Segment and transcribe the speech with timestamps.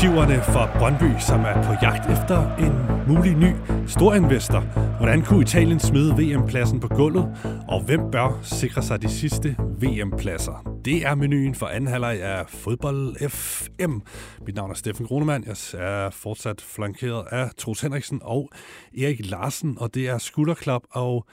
[0.00, 2.72] perspektiverne for Brøndby, som er på jagt efter en
[3.14, 3.54] mulig ny
[3.86, 4.60] storinvestor.
[4.96, 7.24] Hvordan kunne Italien smide VM-pladsen på gulvet?
[7.68, 10.80] Og hvem bør sikre sig de sidste VM-pladser?
[10.84, 13.98] Det er menuen for anden halvleg af Fodbold FM.
[14.46, 15.44] Mit navn er Steffen Grunemann.
[15.46, 18.50] Jeg er fortsat flankeret af Troels Henriksen og
[18.98, 21.26] Erik Larsen, og det er skulderklap og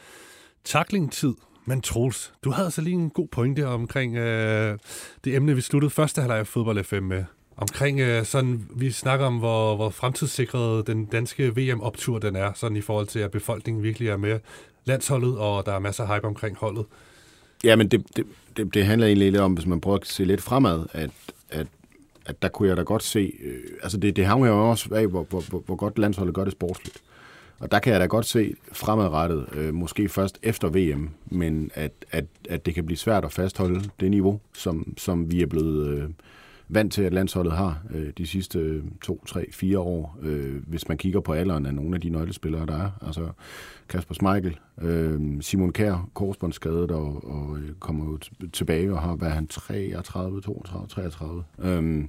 [0.63, 1.33] taklingtid.
[1.65, 4.77] Men Troels, du havde altså lige en god pointe omkring øh,
[5.23, 7.23] det emne, vi sluttede første halvleg af Fodbold FM med.
[7.57, 12.77] Omkring øh, sådan, vi snakker om, hvor, hvor fremtidssikret den danske VM-optur den er, sådan
[12.77, 14.39] i forhold til, at befolkningen virkelig er med
[14.85, 16.85] landsholdet, og der er masser af hype omkring holdet.
[17.63, 18.25] Ja, men det, det,
[18.57, 21.09] det, det handler egentlig lidt om, hvis man prøver at se lidt fremad, at,
[21.49, 21.67] at,
[22.25, 25.07] at der kunne jeg da godt se, øh, altså det, det hænger jo også af,
[25.07, 26.97] hvor, hvor, hvor, hvor godt landsholdet gør det sportsligt.
[27.59, 31.91] Og der kan jeg da godt se fremadrettet, øh, måske først efter VM, men at,
[32.11, 35.87] at, at det kan blive svært at fastholde det niveau, som, som vi er blevet
[35.87, 36.09] øh,
[36.69, 40.87] vant til, at landsholdet har øh, de sidste øh, to, tre, fire år, øh, hvis
[40.87, 42.89] man kigger på alderen af nogle af de nøglespillere, der er.
[43.07, 43.29] Altså
[43.89, 48.17] Kasper Schmeichel, øh, Simon Kjær, korsbåndsskadet og, og øh, kommer jo
[48.53, 51.43] tilbage og har været han 33, 32, 33.
[51.59, 52.03] Øh,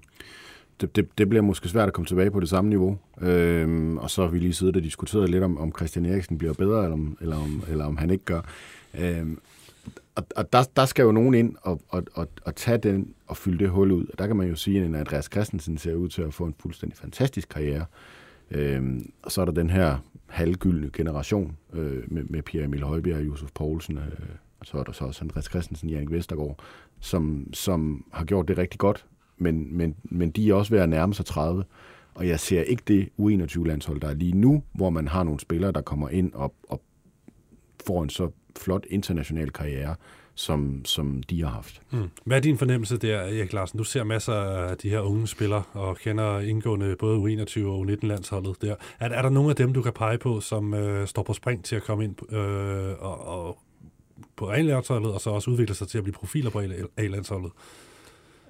[0.81, 2.99] det, det, det bliver måske svært at komme tilbage på det samme niveau.
[3.21, 6.53] Øhm, og så har vi lige siddet og diskuteret lidt om, om Christian Eriksen bliver
[6.53, 8.41] bedre, eller om, eller om, eller om han ikke gør.
[8.99, 9.39] Øhm,
[10.19, 13.37] og og der, der skal jo nogen ind og, og, og, og tage den og
[13.37, 14.07] fylde det hul ud.
[14.13, 16.55] Og der kan man jo sige, at Andreas Christensen ser ud til at få en
[16.59, 17.85] fuldstændig fantastisk karriere.
[18.51, 19.97] Øhm, og så er der den her
[20.27, 23.99] halvgyldne generation øh, med, med Pierre Emil Højbjerg og Josef Poulsen.
[23.99, 24.05] Øh,
[24.61, 26.59] og så er der så også Andreas Christensen, Jannik Vestergaard,
[27.01, 29.07] som, som har gjort det rigtig godt
[29.39, 31.65] men, men, men de er også ved at nærme sig 30.
[32.15, 35.73] Og jeg ser ikke det U21-landshold, der er lige nu, hvor man har nogle spillere,
[35.73, 36.83] der kommer ind og, og
[37.87, 38.31] får en så
[38.61, 39.95] flot international karriere,
[40.35, 41.83] som, som de har haft.
[41.91, 42.09] Mm.
[42.25, 43.79] Hvad er din fornemmelse der, Erik Larsen?
[43.79, 48.63] Du ser masser af de her unge spillere og kender indgående både U21 og U19-landsholdet
[48.63, 48.75] der.
[49.01, 51.65] Er, er der nogle af dem, du kan pege på, som øh, står på spring
[51.65, 53.59] til at komme ind øh, og, og
[54.37, 56.63] på A-landsholdet, og så også udvikle sig til at blive profiler på
[56.97, 57.51] A-landsholdet?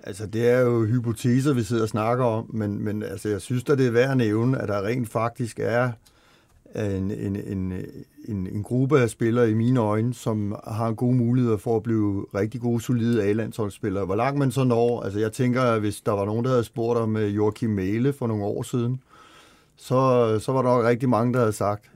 [0.02, 3.64] Altså, det er jo hypoteser, vi sidder og snakker om, men, men altså, jeg synes
[3.64, 5.92] da, det er værd at nævne, at der rent faktisk er
[6.74, 7.72] en, en, en,
[8.28, 12.26] en, en gruppe af spillere i mine øjne, som har gode muligheder for at blive
[12.34, 14.04] rigtig gode, solide A-landsholdsspillere.
[14.04, 16.64] Hvor langt man så når, altså jeg tænker, at hvis der var nogen, der havde
[16.64, 19.00] spurgt om øh, Joachim Mæle for nogle år siden,
[19.76, 21.90] så, så var der nok rigtig mange, der havde sagt,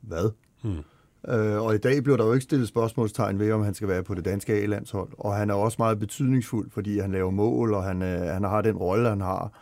[0.00, 0.30] hvad?
[0.62, 0.84] Hmm.
[1.28, 4.02] Øh, og i dag bliver der jo ikke stillet spørgsmålstegn ved, om han skal være
[4.02, 5.08] på det danske A-landshold.
[5.18, 8.62] Og han er også meget betydningsfuld, fordi han laver mål, og han, øh, han har
[8.62, 9.52] den rolle, han har.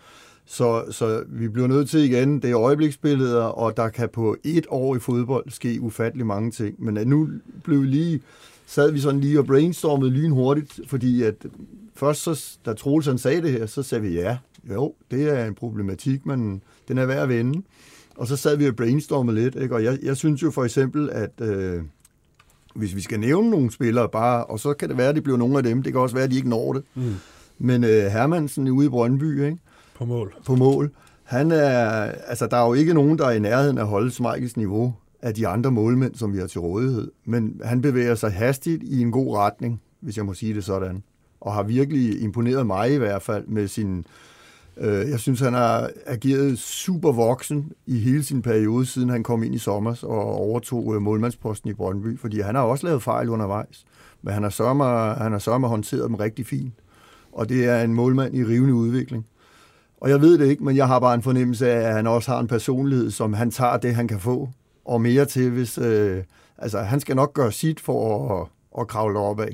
[0.51, 4.67] Så, så vi bliver nødt til igen, det er øjebliksbilleder, og der kan på et
[4.69, 6.85] år i fodbold ske ufattelig mange ting.
[6.85, 7.29] Men nu
[7.65, 8.21] blev lige,
[8.67, 11.47] sad vi sådan lige og brainstormede lynhurtigt, fordi at
[11.95, 14.39] først, så, da Troels sagde det her, så sagde vi ja,
[14.71, 17.63] jo, det er en problematik, men den er værd at vende.
[18.17, 19.75] Og så sad vi og brainstormede lidt, ikke?
[19.75, 21.83] og jeg, jeg synes jo for eksempel, at øh,
[22.75, 25.39] hvis vi skal nævne nogle spillere bare, og så kan det være, at det bliver
[25.39, 26.83] nogle af dem, det kan også være, at de ikke når det.
[26.95, 27.15] Mm.
[27.59, 29.59] Men øh, Hermansen ude i Brøndby, ikke?
[29.99, 30.35] På mål.
[30.47, 30.91] På mål.
[31.25, 31.89] Han er,
[32.27, 34.95] altså der er jo ikke nogen, der er i nærheden af at holde Smeichels niveau
[35.23, 37.11] af de andre målmænd, som vi har til rådighed.
[37.25, 41.03] Men han bevæger sig hastigt i en god retning, hvis jeg må sige det sådan.
[41.41, 44.07] Og har virkelig imponeret mig i hvert fald med sin
[44.81, 49.43] Øh, jeg synes, han har ageret super voksen i hele sin periode, siden han kom
[49.43, 53.29] ind i sommer og overtog øh, målmandsposten i Brøndby, fordi han har også lavet fejl
[53.29, 53.85] undervejs,
[54.23, 54.85] men han har sørme,
[55.15, 56.75] han har sørme håndteret dem rigtig fint.
[57.33, 59.27] Og det er en målmand i rivende udvikling.
[60.01, 62.31] Og jeg ved det ikke, men jeg har bare en fornemmelse af, at han også
[62.31, 64.49] har en personlighed, som han tager det, han kan få,
[64.85, 65.79] og mere til, hvis...
[65.79, 66.23] Øh,
[66.59, 68.49] altså, han skal nok gøre sit for at,
[68.81, 69.49] at kravle opad.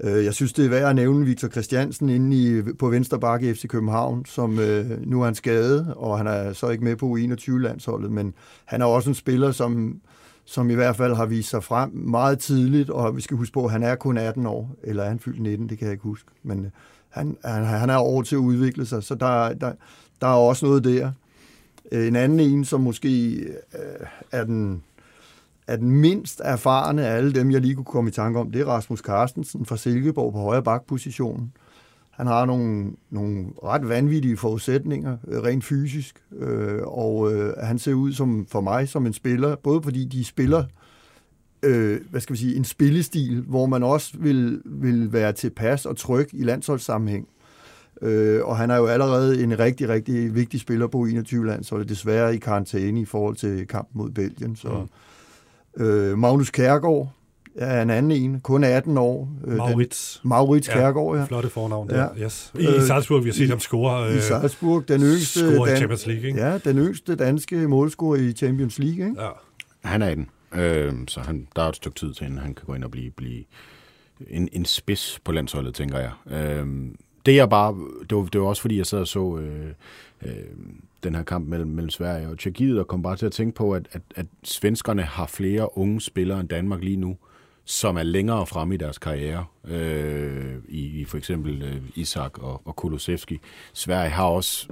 [0.00, 3.50] Øh, jeg synes, det er værd at nævne Victor Christiansen inde i, på venstre bakke
[3.50, 6.96] i FC København, som øh, nu er han skadet, og han er så ikke med
[6.96, 8.34] på U21-landsholdet, men
[8.64, 10.00] han er også en spiller, som,
[10.44, 13.64] som i hvert fald har vist sig frem meget tidligt, og vi skal huske på,
[13.64, 16.04] at han er kun 18 år, eller er han fyldt 19, det kan jeg ikke
[16.04, 16.70] huske, men øh,
[17.14, 19.72] han, han, han er over til at udvikle sig, så der, der,
[20.20, 21.12] der er også noget der.
[21.92, 23.34] Øh, en anden en, som måske
[23.74, 24.82] øh, er den
[25.66, 28.60] er den mindst erfarne af alle dem, jeg lige kunne komme i tanke om, det
[28.60, 31.52] er Rasmus Carstensen fra Silkeborg på højre bakpositionen.
[32.10, 37.94] Han har nogle, nogle ret vanvittige forudsætninger, øh, rent fysisk, øh, og øh, han ser
[37.94, 40.83] ud som for mig som en spiller, både fordi de spiller øh,
[42.10, 46.28] hvad skal vi sige, en spillestil, hvor man også vil, vil være tilpas og tryg
[46.32, 47.28] i landsholdssammenhæng.
[48.02, 52.38] Øh, og han er jo allerede en rigtig, rigtig vigtig spiller på 21-landsholdet, desværre i
[52.38, 54.56] karantæne i forhold til kampen mod Belgien.
[54.56, 54.68] Så,
[55.76, 55.84] mm.
[55.84, 57.12] Øh, Magnus Kærgaard
[57.58, 58.40] Ja, en anden en.
[58.40, 59.28] Kun 18 år.
[59.46, 60.20] Øh, Maurits.
[60.22, 61.24] Den, Maurits Kærgaard, ja.
[61.24, 62.08] Flotte fornavn der.
[62.16, 62.24] Ja.
[62.24, 62.52] Yes.
[62.58, 64.16] I øh, Salzburg, vi har set ham score.
[64.16, 66.40] I Salzburg, den yngste, score i Champions League, ikke?
[66.40, 69.08] ja, den yngste danske målscorer i Champions League.
[69.08, 69.22] Ikke?
[69.22, 69.28] Ja.
[69.84, 70.28] Han er den.
[70.54, 72.90] Øh, så han, der er et stykke tid til, inden han kan gå ind og
[72.90, 73.44] blive, blive
[74.28, 76.12] en, en spids på landsholdet, tænker jeg.
[76.30, 76.66] Øh,
[77.26, 77.74] det jeg bare,
[78.10, 79.68] det var, det var også fordi, jeg sad og så øh,
[80.22, 80.34] øh,
[81.02, 83.72] den her kamp mellem, mellem Sverige og Tjekkiet, og kom bare til at tænke på,
[83.72, 87.16] at, at, at svenskerne har flere unge spillere end Danmark lige nu,
[87.64, 92.62] som er længere fremme i deres karriere, øh, i, i for eksempel øh, Isak og,
[92.64, 93.40] og Kulusevski.
[93.72, 94.68] Sverige har også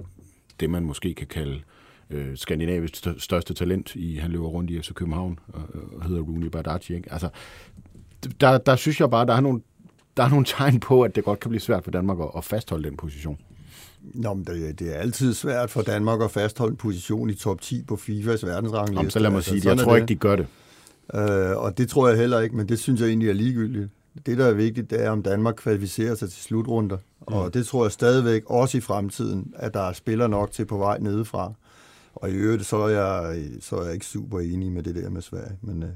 [0.61, 1.63] det, man måske kan kalde øh,
[2.35, 5.63] Skandinavisk stør- største talent i, han løber rundt i FC København og,
[5.97, 6.95] og hedder Rooney Badaci.
[6.95, 7.13] Ikke?
[7.13, 7.29] Altså,
[8.41, 9.61] der, der synes jeg bare, der er nogle
[10.17, 12.45] der er nogle tegn på, at det godt kan blive svært for Danmark at, at
[12.45, 13.39] fastholde den position.
[14.03, 17.61] Nå, men det, det er altid svært for Danmark at fastholde en position i top
[17.61, 18.99] 10 på FIFAs verdensrangliste.
[18.99, 19.67] Jamen, så lad mig Altså, sige det.
[19.67, 20.47] Jeg tror ikke, de gør det.
[21.15, 23.89] Øh, og det tror jeg heller ikke, men det synes jeg egentlig er ligegyldigt.
[24.27, 26.97] Det, der er vigtigt, det er, om Danmark kvalificerer sig til slutrunder.
[26.97, 27.35] Mm.
[27.35, 30.77] Og det tror jeg stadigvæk, også i fremtiden, at der er spillere nok til på
[30.77, 31.53] vej nedefra.
[32.15, 35.11] Og i øvrigt, så er jeg, så er jeg ikke super enig med det der
[35.11, 35.89] med Sverige, men øh,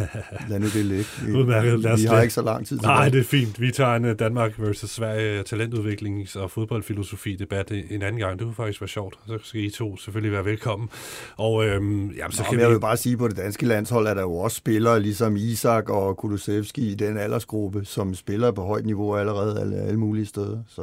[0.50, 1.06] lad nu det ligge.
[1.26, 3.60] Vi, Udmærket, lad os vi har ikke så lang tid Nej, det er fint.
[3.60, 8.38] Vi tager en øh, Danmark versus Sverige talentudviklings- og fodboldfilosofi-debat en anden gang.
[8.38, 9.18] Det kunne faktisk være sjovt.
[9.26, 10.88] Så skal I to selvfølgelig være velkommen.
[11.36, 12.72] Og øhm, jamen, så Nå, kan jeg vi...
[12.72, 15.88] vil bare sige, at på det danske landshold er der jo også spillere, ligesom Isak
[15.88, 20.62] og Kulusevski i den aldersgruppe, som spiller på højt niveau allerede alle, alle mulige steder.
[20.68, 20.82] Så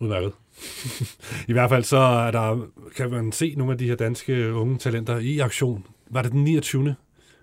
[0.00, 0.32] Udmærket.
[1.48, 2.66] I hvert fald så er der,
[2.96, 5.84] kan man se nogle af de her danske unge talenter i aktion.
[6.10, 6.94] Var det den 29.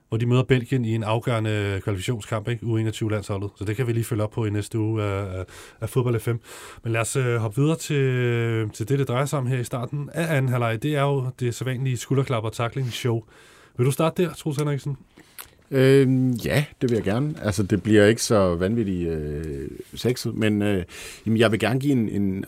[0.10, 2.66] hvor de møder Belgien i en afgørende kvalifikationskamp, ikke?
[2.66, 3.50] U21-landsholdet.
[3.56, 5.46] Så det kan vi lige følge op på i næste uge af, af,
[5.82, 6.36] af Fodbold FM.
[6.84, 9.64] Men lad os øh, hoppe videre til, til det, det drejer sig om her i
[9.64, 10.84] starten af anden halvleg.
[10.84, 13.24] Det er jo det sædvanlige skulderklap og tackling show.
[13.78, 14.98] Vil du starte der, Troels Henriksen?
[15.72, 17.36] Øhm, ja, det vil jeg gerne.
[17.42, 20.84] Altså, det bliver ikke så vanvittigt øh, sexet, men øh,
[21.26, 22.46] jamen, jeg vil gerne give en, en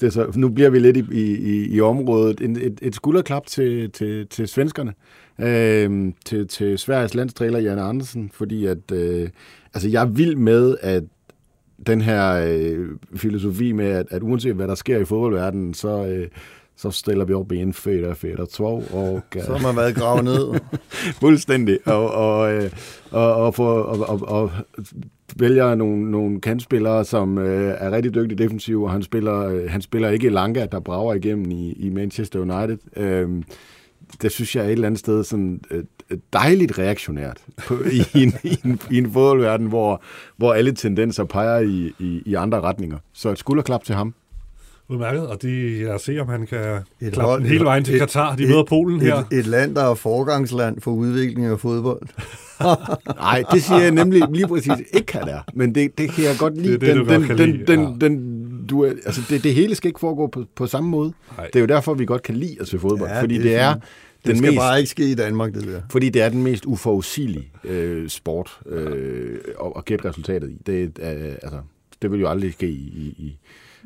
[0.00, 2.40] det er så, nu bliver vi lidt i, i, i området.
[2.40, 4.94] En, et, et skulderklap til, til, til svenskerne.
[5.38, 9.28] Øh, til, til Sveriges landstræler Jan Andersen, fordi at, øh,
[9.74, 11.02] altså, jeg er vild med, at
[11.86, 16.28] den her øh, filosofi med, at, at uanset hvad der sker i fodboldverdenen, så, øh,
[16.76, 18.84] så stiller vi op i en fedt og två.
[18.92, 20.60] Og, øh, så har man været gravet ned.
[21.20, 21.78] Fuldstændig.
[21.86, 22.70] Og, og, øh,
[23.10, 24.50] og, og, for, og, og, og
[25.36, 29.82] vælger nogle, nogle kantspillere, som øh, er rigtig dygtige defensiv, og han spiller, øh, han
[29.82, 32.78] spiller ikke Lanka, der brager igennem i, i Manchester United.
[32.96, 33.42] Øh,
[34.22, 37.74] det synes jeg er et eller andet sted sådan øh, øh dejligt reaktionært på,
[38.14, 40.02] i, en, i, en, i en fodboldverden, hvor,
[40.36, 42.98] hvor alle tendenser peger i, i, i andre retninger.
[43.12, 44.14] Så et skulderklap til ham.
[44.90, 46.58] Udmærket, og de, lad os se, om han kan
[47.00, 48.36] Et klappe hold- den hele vejen til et- Katar.
[48.36, 49.16] De et- møder Polen her.
[49.16, 52.02] Et, et land, der er forgangsland for udvikling af fodbold.
[53.16, 55.40] Nej, det siger jeg nemlig lige præcis ikke, han er.
[55.54, 56.72] Men det, det kan jeg godt lide.
[56.72, 58.06] Det det, den, kan den, lide, den, ja.
[58.08, 61.12] den, du altså det, det hele skal ikke foregå på, på samme måde.
[61.36, 61.46] Nej.
[61.46, 63.10] Det er jo derfor, vi godt kan lide at se fodbold.
[63.10, 63.84] Ja, fordi det det, er er fint.
[64.24, 65.80] Det den skal mest, bare ikke ske i Danmark, det der.
[65.90, 70.56] fordi det er den mest uforudsigelige øh, sport øh, at, at gætte resultatet i.
[70.66, 71.58] Det, øh, altså,
[72.02, 73.38] det vil jo aldrig ske i, i, i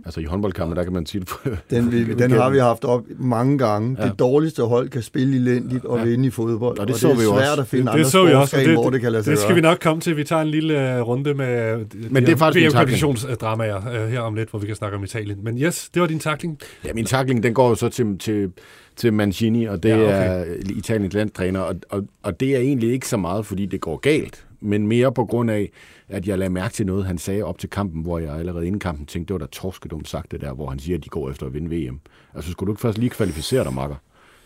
[0.05, 1.49] Altså i håndboldkampen, der kan man på...
[1.71, 3.97] Den, vi, den har vi haft op mange gange.
[4.01, 4.09] Ja.
[4.09, 6.05] Det dårligste hold kan spille elendigt og Ja.
[6.05, 6.79] vinde i fodbold.
[6.79, 7.61] Og det og så det er vi jo svært også.
[7.61, 9.39] at finde det, andre det så vi også, det, hvor det kan lade sig det
[9.39, 9.55] skal gøre.
[9.55, 10.17] vi nok komme til.
[10.17, 14.35] Vi tager en lille uh, runde med Men det er faktisk kvalifikationsdramaer uh, her om
[14.35, 15.39] lidt, hvor vi kan snakke om Italien.
[15.43, 16.59] Men yes, det var din takling.
[16.85, 18.51] Ja, min takling, den går jo så til, til,
[18.97, 20.05] til Mancini, og det Ja, okay.
[20.07, 20.51] okay.
[20.51, 23.97] er Italiens landstræner, og, og, og det er egentlig ikke så meget, fordi det går
[23.97, 25.71] galt, men mere på grund af,
[26.09, 28.80] at jeg lagde mærke til noget, han sagde op til kampen, hvor jeg allerede inden
[28.80, 31.30] kampen tænkte, det var da torskedumt sagt det der, hvor han siger, at de går
[31.30, 32.00] efter at vinde VM.
[32.35, 33.97] Altså, skulle du ikke først lige kvalificere dig, makker?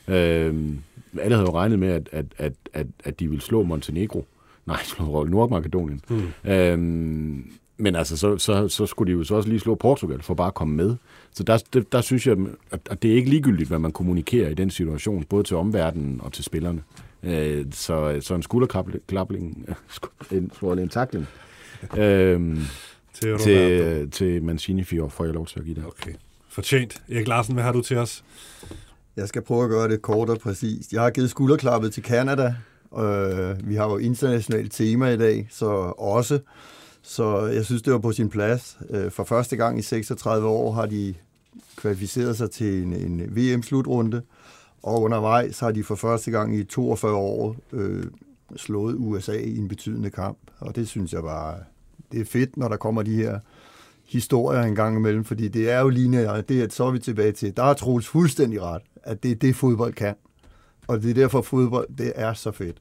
[0.09, 0.79] Øhm,
[1.21, 4.27] alle havde jo regnet med, at, at, at, at, at de ville slå Montenegro.
[4.67, 6.01] Nej, slå Nordmakedonien.
[6.09, 6.51] Hmm.
[6.53, 10.35] Øhm, men altså, så, så, så skulle de jo så også lige slå Portugal for
[10.35, 10.97] bare at komme med.
[11.33, 12.37] Så der, der, der synes jeg,
[12.71, 16.21] at, at det er ikke ligegyldigt, hvad man kommunikerer i den situation, både til omverdenen
[16.25, 16.83] og til spillerne.
[17.23, 19.67] Øh, så, så en skulderklapling,
[20.31, 21.27] en, en, takling
[21.97, 22.61] øhm,
[23.13, 23.45] Til, Roberto.
[23.45, 25.85] til, til Mancini får får jeg lov til at give det.
[25.87, 26.13] Okay.
[26.49, 27.03] Fortjent.
[27.09, 28.25] Erik Larsen, hvad har du til os?
[29.17, 30.93] Jeg skal prøve at gøre det kort og præcist.
[30.93, 32.55] Jeg har givet skulderklappet til Canada.
[32.99, 35.67] Øh, vi har jo internationalt tema i dag, så
[35.99, 36.39] også.
[37.03, 38.79] Så jeg synes, det var på sin plads.
[38.91, 41.15] Øh, for første gang i 36 år har de
[41.77, 44.23] kvalificeret sig til en, en VM-slutrunde,
[44.83, 48.05] og undervejs har de for første gang i 42 år øh,
[48.57, 50.39] slået USA i en betydende kamp.
[50.59, 51.59] Og det synes jeg bare,
[52.13, 53.39] det er fedt, når der kommer de her
[54.05, 57.33] historier en gang imellem, fordi det er jo lineært, det er, så er vi tilbage
[57.33, 60.15] til, der er Troels fuldstændig ret, at det er det, fodbold kan.
[60.87, 62.77] Og det er derfor, fodbold, det er så fedt.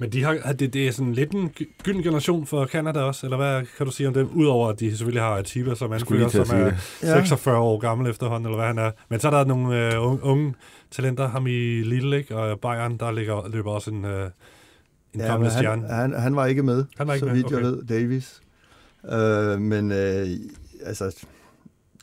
[0.00, 3.26] Men de har, det, det er sådan lidt en gy- gylden generation for Canada også,
[3.26, 4.28] eller hvad kan du sige om dem?
[4.34, 7.14] Udover at de selvfølgelig har Atiba som anfører, til som er sige Ja.
[7.20, 8.90] 46 år gammel efterhånden, eller hvad han er.
[9.08, 10.54] Men så er der nogle øh, unge, unge
[10.90, 12.36] talenter, ham i Lille, ikke?
[12.36, 14.30] og Bayern, der ligger, løber også en, øh,
[15.14, 15.82] en Ja, kommende men stjerne.
[15.88, 17.56] han, han, han var ikke med, Han var ikke så med, vidt okay.
[17.56, 18.40] jeg ved, Davis.
[19.12, 20.26] Øh, men øh,
[20.86, 21.24] altså,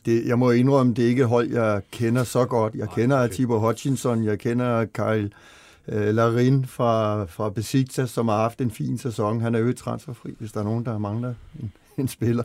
[0.06, 2.74] det, jeg må indrømme, det er ikke et hold, jeg kender så godt.
[2.74, 3.34] Jeg kender okay.
[3.34, 5.30] Tibor Hutchinson, jeg kender Kyle
[5.88, 9.40] øh, Larin fra, fra Besiktas, som har haft en fin sæson.
[9.40, 12.44] Han er jo transferfri, hvis der er nogen, der mangler en, en spiller.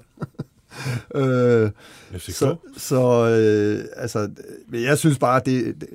[1.16, 1.72] øh,
[2.12, 2.34] FCK.
[2.34, 4.30] så så øh, altså,
[4.72, 5.88] jeg synes bare, det, det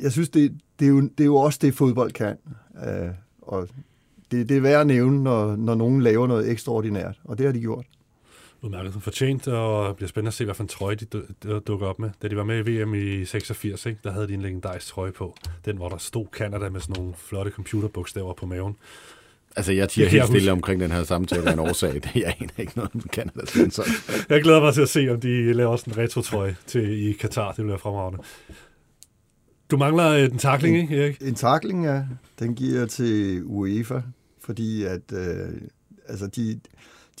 [0.00, 2.36] jeg synes, det, det, er jo, det er jo også det, fodbold kan.
[2.86, 3.08] Øh,
[3.42, 3.68] og
[4.30, 7.52] det, det er værd at nævne, når, når nogen laver noget ekstraordinært, og det har
[7.52, 7.86] de gjort.
[8.62, 11.58] Udmærket fortjent, og det bliver spændende at se, hvad for en trøje de du- du-
[11.58, 12.10] dukker op med.
[12.22, 15.12] Da de var med i VM i 86, ikke, der havde de en legendarisk trøje
[15.12, 15.36] på.
[15.64, 18.76] Den, hvor der stod Canada med sådan nogle flotte computerbogstaver på maven.
[19.56, 21.94] Altså, jeg tiger helt stille omkring den her samtale af en årsag.
[21.94, 23.88] Det jeg aner ikke noget om Kanadas landshold.
[24.28, 27.52] Jeg glæder mig til at se, om de laver også en retro-trøje til i Katar.
[27.52, 28.18] Det bliver fremragende.
[29.70, 31.18] Du mangler øh, en takling, ikke, Erik?
[31.22, 32.02] En takling, ja,
[32.38, 34.00] den giver jeg til UEFA,
[34.40, 35.48] fordi at øh,
[36.08, 36.60] altså de,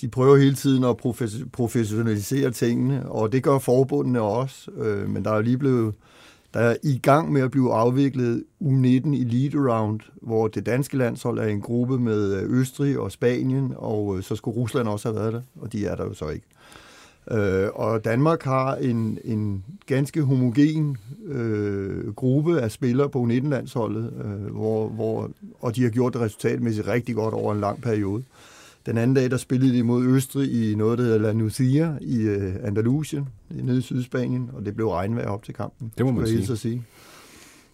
[0.00, 0.96] de prøver hele tiden at
[1.52, 5.94] professionalisere tingene, og det gør forbundene også, øh, men der er lige blevet
[6.54, 11.38] der er i gang med at blive afviklet U19 Elite Round, hvor det danske landshold
[11.38, 15.08] er i en gruppe med øh, Østrig og Spanien, og øh, så skulle Rusland også
[15.08, 16.46] have været der, og de er der jo så ikke.
[17.30, 20.96] Øh, og Danmark har en, en ganske homogen
[21.26, 25.30] øh, gruppe af spillere på U19-landsholdet, øh, hvor, hvor,
[25.60, 28.22] og de har gjort det resultatmæssigt rigtig godt over en lang periode.
[28.86, 32.20] Den anden dag, der spillede de mod Østrig i noget, der hedder La Nucia i
[32.20, 35.92] øh, Andalusien, nede i Sydspanien, og det blev regnvejr op til kampen.
[35.98, 36.56] Det må man sige.
[36.56, 36.82] sige.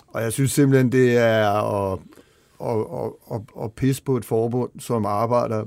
[0.09, 1.99] Og jeg synes simpelthen, det er at,
[2.65, 5.65] at, at, at, at pisse på et forbund, som arbejder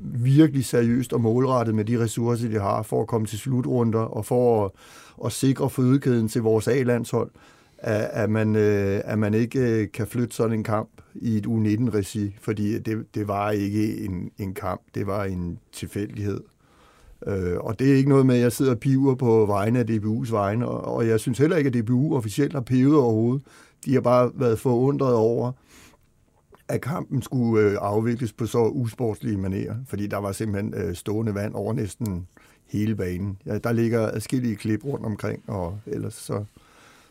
[0.00, 4.26] virkelig seriøst og målrettet med de ressourcer, de har for at komme til slutrunder og
[4.26, 4.70] for at,
[5.24, 7.30] at sikre fødekæden til vores A-landshold,
[7.78, 11.46] at, at, man, øh, at man ikke øh, kan flytte sådan en kamp i et
[11.46, 16.40] U19-regi, fordi det, det var ikke en, en kamp, det var en tilfældighed.
[17.26, 19.84] Øh, og det er ikke noget med, at jeg sidder og piver på vegne af
[19.84, 23.42] DBU's vegne, og, og jeg synes heller ikke, at DBU officielt har pivet overhovedet.
[23.84, 25.52] De har bare været forundret over,
[26.68, 31.34] at kampen skulle øh, afvikles på så usportslige manerer, fordi der var simpelthen øh, stående
[31.34, 32.26] vand over næsten
[32.66, 33.38] hele banen.
[33.46, 36.44] Ja, der ligger adskillige klip rundt omkring, og ellers så,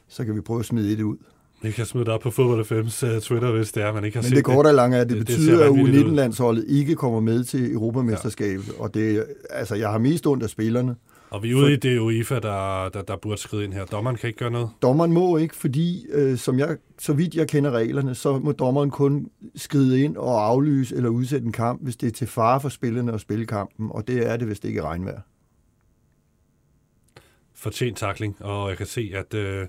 [0.10, 1.18] så kan vi prøve at smide det ud.
[1.62, 4.18] Vi kan smide det op på Fodbold FM's uh, Twitter, hvis det er, man ikke
[4.18, 5.70] har Men set det korte og lange er, at det, Det- det det betyder, at
[5.72, 6.12] vanvittigt ud.
[6.12, 8.82] U19-landsholdet ikke kommer med til Europamesterskabet, ja.
[8.84, 10.96] og det, altså, jeg har mest ondt af spillerne.
[11.30, 13.86] Og vi er ude i det UEFA, der, der, der burde skride ind her.
[13.86, 14.70] Dommeren kan ikke gøre noget.
[14.82, 18.90] Dommeren må ikke, fordi øh, som jeg, så vidt jeg kender reglerne, så må dommeren
[18.92, 22.70] kun skride ind og aflyse eller udsætte en kamp, hvis det er til fare for
[22.70, 25.20] spillerne at spille kampen, og det er det, hvis det ikke er regnvejr.
[27.58, 29.68] Fortjent takling, og jeg kan se, at, øh,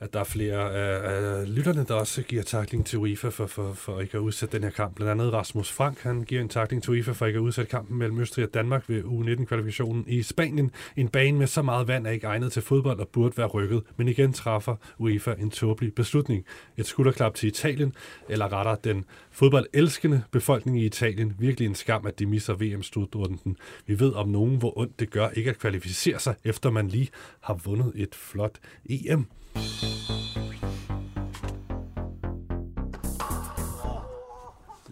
[0.00, 3.72] at der er flere af, øh, lytterne, der også giver takling til UEFA for, for,
[3.72, 4.94] for ikke at udsætte den her kamp.
[4.94, 7.98] Blandt andet Rasmus Frank, han giver en takling til UEFA for ikke at udsætte kampen
[7.98, 10.70] mellem Østrig og Danmark ved U19-kvalifikationen i Spanien.
[10.96, 13.82] En bane med så meget vand er ikke egnet til fodbold og burde være rykket,
[13.96, 16.44] men igen træffer UEFA en tåbelig beslutning.
[16.76, 17.94] Et skulderklap til Italien,
[18.28, 21.36] eller rettere den fodboldelskende befolkning i Italien.
[21.38, 23.56] Virkelig en skam, at de misser VM-slutrunden.
[23.86, 27.08] Vi ved om nogen, hvor ondt det gør ikke at kvalificere sig, efter man lige
[27.40, 28.58] har vundet et flot
[28.90, 29.26] EM.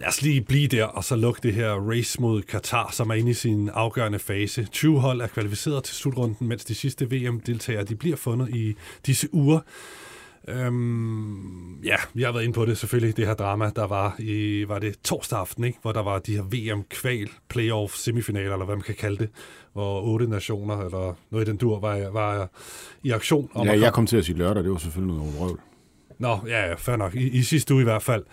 [0.00, 3.14] Lad os lige blive der, og så lukke det her race mod Katar, som er
[3.14, 4.64] inde i sin afgørende fase.
[4.64, 8.74] 20 hold er kvalificeret til slutrunden, mens de sidste VM-deltagere de bliver fundet i
[9.06, 9.60] disse uger.
[10.48, 14.64] Øhm, ja, vi har været inde på det selvfølgelig, det her drama, der var i,
[14.68, 15.78] var det torsdag aften, ikke?
[15.82, 19.28] hvor der var de her VM-kval, playoff, semifinaler, eller hvad man kan kalde det,
[19.72, 22.48] hvor otte nationer, eller noget i den dur, var, var
[23.02, 23.50] i aktion.
[23.54, 25.60] om Ja, jeg kom til at sige lørdag, det var selvfølgelig noget røvl.
[26.18, 27.14] Nå, ja, fair nok.
[27.14, 28.24] I, I sidste uge i hvert fald.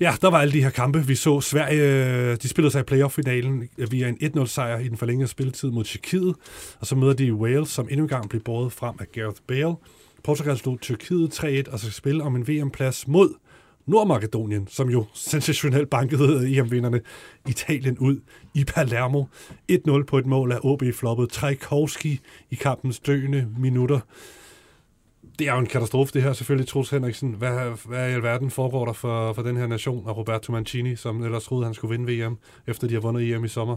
[0.00, 1.06] Ja, der var alle de her kampe.
[1.06, 5.28] Vi så Sverige, øh, de spillede sig i playoff-finalen via en 1-0-sejr i den forlængede
[5.28, 6.34] spilletid mod Tjekkiet.
[6.80, 9.74] Og så møder de Wales, som endnu en gang blev båret frem af Gareth Bale.
[10.24, 13.34] Portugal slog Tyrkiet 3-1 og skal spille om en VM-plads mod
[13.86, 17.00] Nordmakedonien, som jo sensationelt bankede EM-vinderne
[17.48, 18.20] Italien ud
[18.54, 19.24] i Palermo.
[19.72, 24.00] 1-0 på et mål af OB floppet Trajkovski i kampens døende minutter
[25.38, 27.32] det er jo en katastrofe, det her selvfølgelig, Troels Henriksen.
[27.32, 31.24] Hvad, hvad i alverden foregår der for, for den her nation og Roberto Mancini, som
[31.24, 33.76] ellers troede, han skulle vinde VM, efter de har vundet EM i sommer?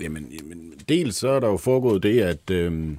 [0.00, 2.96] Jamen, jamen, dels så er der jo foregået det, at, Øh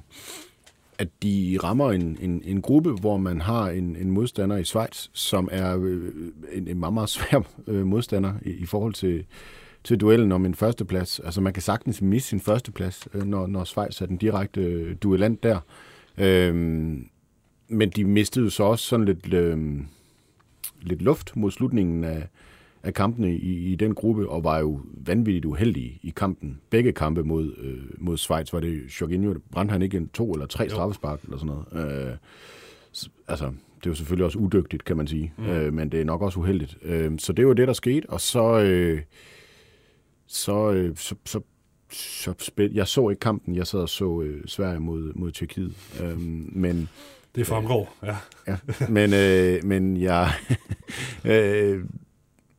[0.98, 5.08] at de rammer en, en, en gruppe, hvor man har en, en modstander i Schweiz,
[5.12, 6.12] som er øh,
[6.52, 9.24] en, en meget, meget svær øh, modstander i, i forhold til,
[9.84, 11.20] til duellen om en førsteplads.
[11.20, 15.42] Altså man kan sagtens misse sin førsteplads, øh, når, når Schweiz er den direkte duellant
[15.42, 15.60] der.
[16.18, 17.08] Øhm,
[17.68, 19.86] men de mistede så også sådan lidt, øhm,
[20.80, 22.28] lidt luft mod slutningen af,
[22.86, 26.60] af kampene i, i den gruppe, og var jo vanvittigt uheldige i kampen.
[26.70, 30.46] Begge kampe mod, øh, mod Schweiz, var det Jorginho, brændte han ikke en to eller
[30.46, 32.08] tre straffespark eller sådan noget.
[32.08, 32.16] Øh,
[33.28, 33.44] altså,
[33.76, 35.46] det er jo selvfølgelig også udygtigt, kan man sige, mm.
[35.46, 36.78] øh, men det er nok også uheldigt.
[36.82, 39.00] Øh, så det var det, der skete, og så, øh,
[40.26, 41.40] så, øh, så, så,
[41.92, 45.74] så spil, jeg så ikke kampen, jeg sad og så øh, Sverige mod, mod Tyrkiet,
[46.02, 46.20] øh,
[46.52, 46.88] men
[47.34, 48.16] det fremgår, ja.
[48.48, 48.56] ja.
[48.88, 50.30] Men, øh, men jeg...
[51.24, 51.84] øh,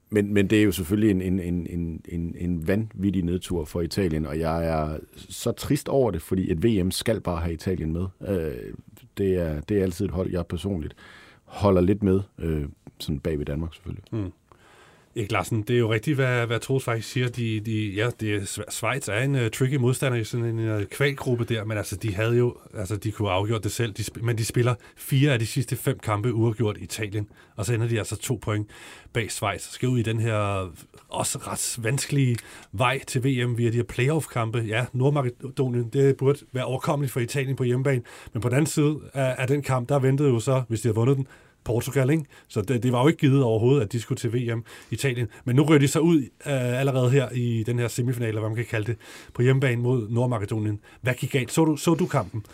[0.10, 3.82] men, men det er jo selvfølgelig en, en, en, en, en, en vanvittig nedtur for
[3.82, 7.94] Italien, og jeg er så trist over det, fordi et VM skal bare have Italien
[7.94, 8.06] med.
[8.28, 8.74] Øh,
[9.18, 10.96] det, er, det er altid et hold, jeg personligt
[11.44, 12.66] holder lidt med, øh,
[13.00, 14.04] sådan bag ved Danmark selvfølgelig.
[14.12, 14.32] Mm.
[15.18, 17.28] Erik Larsen, det er jo rigtigt, hvad, hvad Troels faktisk siger.
[17.30, 21.44] De, de, ja, det, Schweiz er en uh, tricky modstander i sådan en uh, kvalgruppe
[21.46, 24.46] der, men altså, de havde jo, altså, de kunne afgjort det selv, de, men de
[24.46, 28.16] spiller fire af de sidste fem kampe uafgjort i Italien, og så ender de altså
[28.16, 28.68] to point
[29.14, 30.70] bag Schweiz, skal ud i den her
[31.10, 32.38] også ret vanskelige
[32.72, 34.60] vej til VM via de her playoff-kampe.
[34.60, 38.02] Ja, Nordmakedonien, det burde være overkommeligt for Italien på hjemmebane,
[38.34, 40.88] men på den anden side af, af den kamp, der ventede jo så, hvis de
[40.88, 41.28] havde vundet den,
[41.68, 42.24] Portugal, ikke?
[42.48, 45.28] Så det, det var jo ikke givet overhovedet, at de skulle til VM Italien.
[45.46, 48.50] Men nu rører de så ud uh, allerede her i den her semifinal, eller hvad
[48.50, 48.98] man kan kalde det,
[49.34, 50.80] på hjemmebane mod Nordmakedonien.
[51.02, 51.52] Hvad gik galt?
[51.52, 52.46] Så du, så du kampen?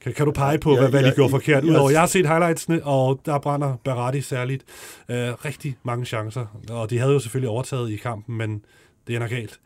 [0.00, 1.64] Kan, kan du pege på, ja, hvad, hvad ja, de gjorde forkert?
[1.64, 4.64] Udover, jeg har set highlightsene, og der brænder Berardi særligt
[5.08, 6.46] uh, rigtig mange chancer.
[6.70, 8.64] Og de havde jo selvfølgelig overtaget i kampen, men
[9.06, 9.60] det ender galt.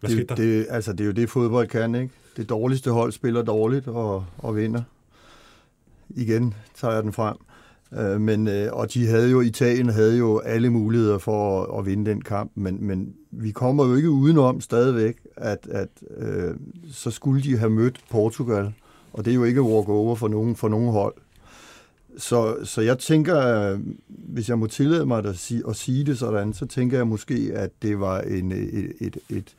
[0.00, 0.34] Hvad det, skete der?
[0.34, 2.10] Det, altså, det er jo det, fodbold kan, ikke?
[2.36, 4.82] Det dårligste hold spiller dårligt og, og vinder
[6.16, 7.36] igen tager jeg den frem.
[7.98, 11.86] Øh, men, øh, og de havde jo, Italien havde jo alle muligheder for at, at
[11.86, 16.54] vinde den kamp, men, men vi kommer jo ikke udenom stadigvæk, at, at øh,
[16.92, 18.72] så skulle de have mødt Portugal,
[19.12, 21.14] og det er jo ikke walk-over for nogen, for nogen hold.
[22.18, 26.52] Så, så jeg tænker, hvis jeg må tillade mig at sige, at sige det sådan,
[26.52, 29.54] så tænker jeg måske, at det var en, et, et, et,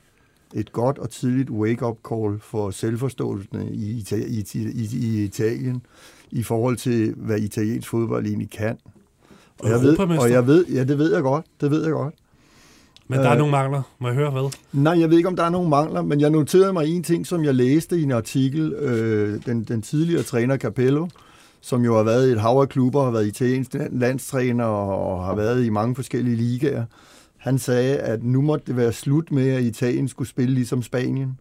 [0.53, 5.81] et godt og tidligt wake-up call for selvforståelsen i, i, i, i Italien
[6.31, 8.77] i forhold til, hvad italiensk fodbold egentlig kan.
[9.59, 12.13] Og jeg, ved, og jeg ved, ja, det ved jeg godt, det ved jeg godt.
[13.07, 13.81] Men der er øh, nogle mangler.
[13.99, 14.53] Må jeg høre hvad?
[14.73, 17.27] Nej, jeg ved ikke, om der er nogle mangler, men jeg noterede mig en ting,
[17.27, 18.73] som jeg læste i en artikel.
[18.73, 21.07] Øh, den, den tidligere træner Capello,
[21.61, 25.35] som jo har været i et hav af klubber, har været italiensk landstræner og har
[25.35, 26.85] været i mange forskellige ligaer.
[27.37, 31.37] Han sagde, at nu måtte det være slut med, at Italien skulle spille ligesom Spanien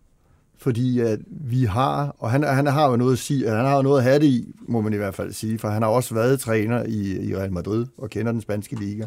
[0.61, 3.83] fordi at vi har, og han, han har jo noget at sige, han har jo
[3.83, 6.15] noget at have det i, må man i hvert fald sige, for han har også
[6.15, 9.07] været træner i, i Real Madrid og kender den spanske liga.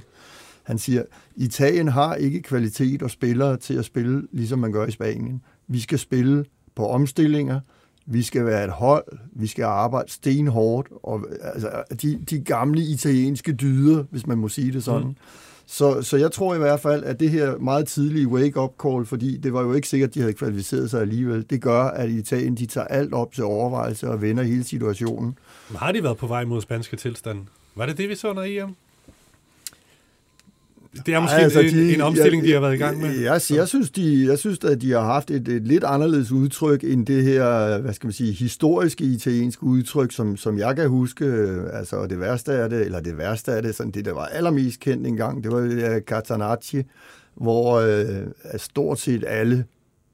[0.64, 1.04] Han siger,
[1.36, 5.42] Italien har ikke kvalitet og spillere til at spille, ligesom man gør i Spanien.
[5.68, 7.60] Vi skal spille på omstillinger,
[8.06, 13.54] vi skal være et hold, vi skal arbejde stenhårdt, og altså, de, de gamle italienske
[13.54, 15.16] dyder, hvis man må sige det sådan, mm
[15.66, 19.38] så, så jeg tror i hvert fald, at det her meget tidlige wake-up call, fordi
[19.38, 22.56] det var jo ikke sikkert, at de havde kvalificeret sig alligevel, det gør, at Italien
[22.56, 25.38] de tager alt op til overvejelse og vender hele situationen.
[25.70, 27.40] Men har de været på vej mod spanske tilstand?
[27.76, 28.76] Var det det, vi så under EM?
[31.06, 33.10] Det er måske altså, de, en, omstilling, jeg, de har været i gang med.
[33.10, 36.32] Jeg, jeg, jeg, synes, de, jeg synes, at de har haft et, et lidt anderledes
[36.32, 40.90] udtryk end det her, hvad skal man sige, historiske italienske udtryk, som, som jeg kan
[40.90, 41.26] huske.
[41.74, 44.80] Altså, det værste af det, eller det værste af det, sådan det, der var allermest
[44.80, 46.84] kendt engang, det var det der Catanacci,
[47.36, 48.28] hvor øh,
[48.58, 49.66] stort set alle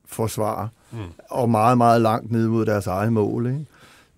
[0.06, 0.98] forsvarer, mm.
[1.30, 3.48] og meget, meget langt ned mod deres eget mål.
[3.48, 3.66] Ikke?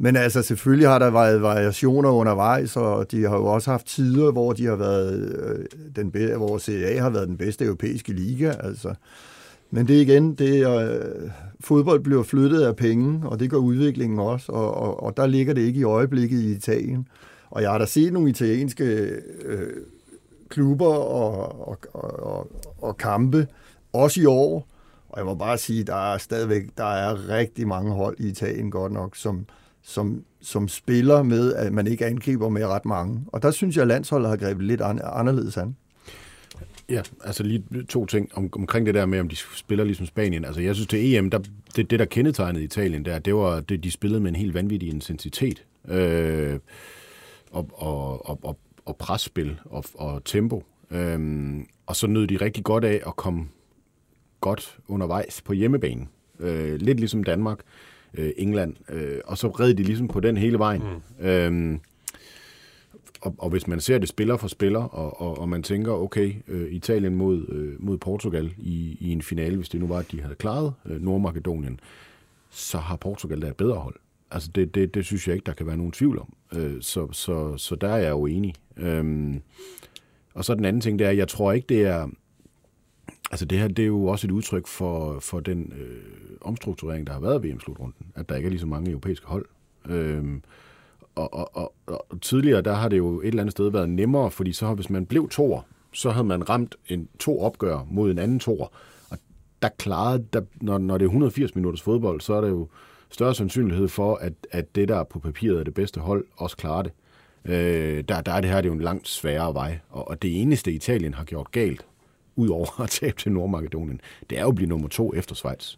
[0.04, 4.32] Men altså, selvfølgelig har der været variationer undervejs, og de har jo også haft tider,
[4.32, 8.54] hvor de har været øh, den bedste, hvor CA har været den bedste europæiske liga.
[8.60, 8.94] Altså.
[9.72, 14.20] Men det igen, det er, øh, fodbold bliver flyttet af penge, og det gør udviklingen
[14.20, 17.08] også, og, og, og der ligger det ikke i øjeblikket i Italien.
[17.50, 18.84] Og jeg har da set nogle italienske
[19.46, 19.74] øh,
[20.50, 23.48] klubber og, og, og, og kampe,
[23.94, 24.68] også i år,
[25.10, 28.72] og jeg må bare sige, der er stadigvæk der er rigtig mange hold i Italien
[28.72, 29.46] godt nok, som,
[29.84, 33.26] som, som spiller med, at man ikke angriber med ret mange.
[33.28, 35.76] Og der synes jeg, at landsholdet har grebet lidt anderledes an.
[36.90, 40.46] Ja, altså lige to ting om, omkring det der med, om de spiller ligesom Spanien.
[40.46, 41.40] Altså jeg synes til EM, der,
[41.76, 44.90] det, det der kendetegnede Italien der, det var, det, de spillede med en helt vanvittig
[44.90, 45.66] intensitet.
[45.88, 46.60] Øh,
[47.52, 50.64] og, og, og, og, og presspil og, og tempo.
[50.92, 51.20] Øh,
[51.86, 53.48] og så nød de rigtig godt af at komme
[54.42, 56.10] godt undervejs på hjemmebanen.
[56.40, 57.64] Øh, lidt ligesom Danmark øh,
[58.38, 60.84] England, øh, og så red de ligesom på den hele vejen.
[61.20, 61.26] Mm.
[61.26, 61.80] Øhm,
[63.22, 66.34] og, og hvis man ser det spiller for spiller, og, og, og man tænker, okay,
[66.48, 70.12] øh, Italien mod, øh, mod Portugal i, i en finale, hvis det nu var, at
[70.12, 71.80] de havde klaret øh, Nordmakedonien,
[72.50, 73.96] så har Portugal da et bedre hold.
[74.32, 76.34] Altså det, det, det synes jeg ikke, der kan være nogen tvivl om.
[76.56, 78.54] Øh, så, så, så der er jeg jo enig.
[78.78, 79.42] Øhm,
[80.34, 82.08] og så den anden ting, det er, jeg tror ikke, det er...
[83.32, 87.14] Altså det her, det er jo også et udtryk for, for den øh, omstrukturering, der
[87.14, 88.06] har været ved VM-slutrunden.
[88.16, 89.46] At der ikke er lige så mange europæiske hold.
[89.90, 90.24] Øh,
[91.16, 94.32] og, og, og, og tidligere, der har det jo et eller andet sted været nemmere,
[94.32, 95.62] fordi så hvis man blev toer,
[95.94, 98.68] så havde man ramt en to opgør mod en anden toer.
[99.10, 99.18] Og
[99.62, 102.68] der klarede, der, når, når det er 180 minutters fodbold, så er der jo
[103.10, 106.82] større sandsynlighed for, at, at det, der på papiret er det bedste hold, også klarer
[106.82, 106.92] det.
[107.46, 109.80] Øh, der, der er det her det er jo en langt sværere vej.
[109.90, 111.86] Og, og det eneste, Italien har gjort galt,
[112.42, 115.76] udover at tabe til Nordmakedonien, det er jo at blive nummer to efter Schweiz.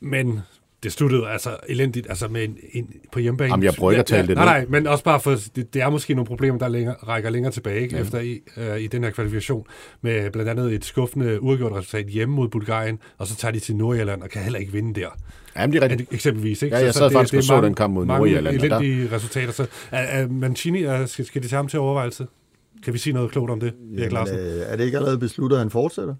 [0.00, 0.40] Men
[0.82, 3.52] det sluttede altså elendigt, altså med en, en på hjemmebane.
[3.52, 5.82] Jamen, jeg prøver ikke at tale det Nej, nej, men også bare for, det, det
[5.82, 8.02] er måske nogle problemer, der længere, rækker længere tilbage ikke, ja.
[8.02, 9.66] efter i, uh, i den her kvalifikation,
[10.00, 13.76] med blandt andet et skuffende uafgjort resultat hjemme mod Bulgarien, og så tager de til
[13.76, 15.08] Nordjylland og kan heller ikke vinde der.
[15.56, 16.12] Jamen, det er rigtigt.
[16.12, 16.76] Eksempelvis, ikke?
[16.76, 18.46] Ja, jeg så, sad så faktisk det, og så mange, den kamp mod mange Nordjylland.
[18.46, 19.52] og elendige Der, resultater.
[19.52, 22.26] Så, er, er Mancini, er, skal, skal de tage ham til overvejelse?
[22.84, 24.36] Kan vi sige noget klogt om det, Erik Larsen?
[24.38, 26.14] øh, er det ikke allerede besluttet, at han fortsætter?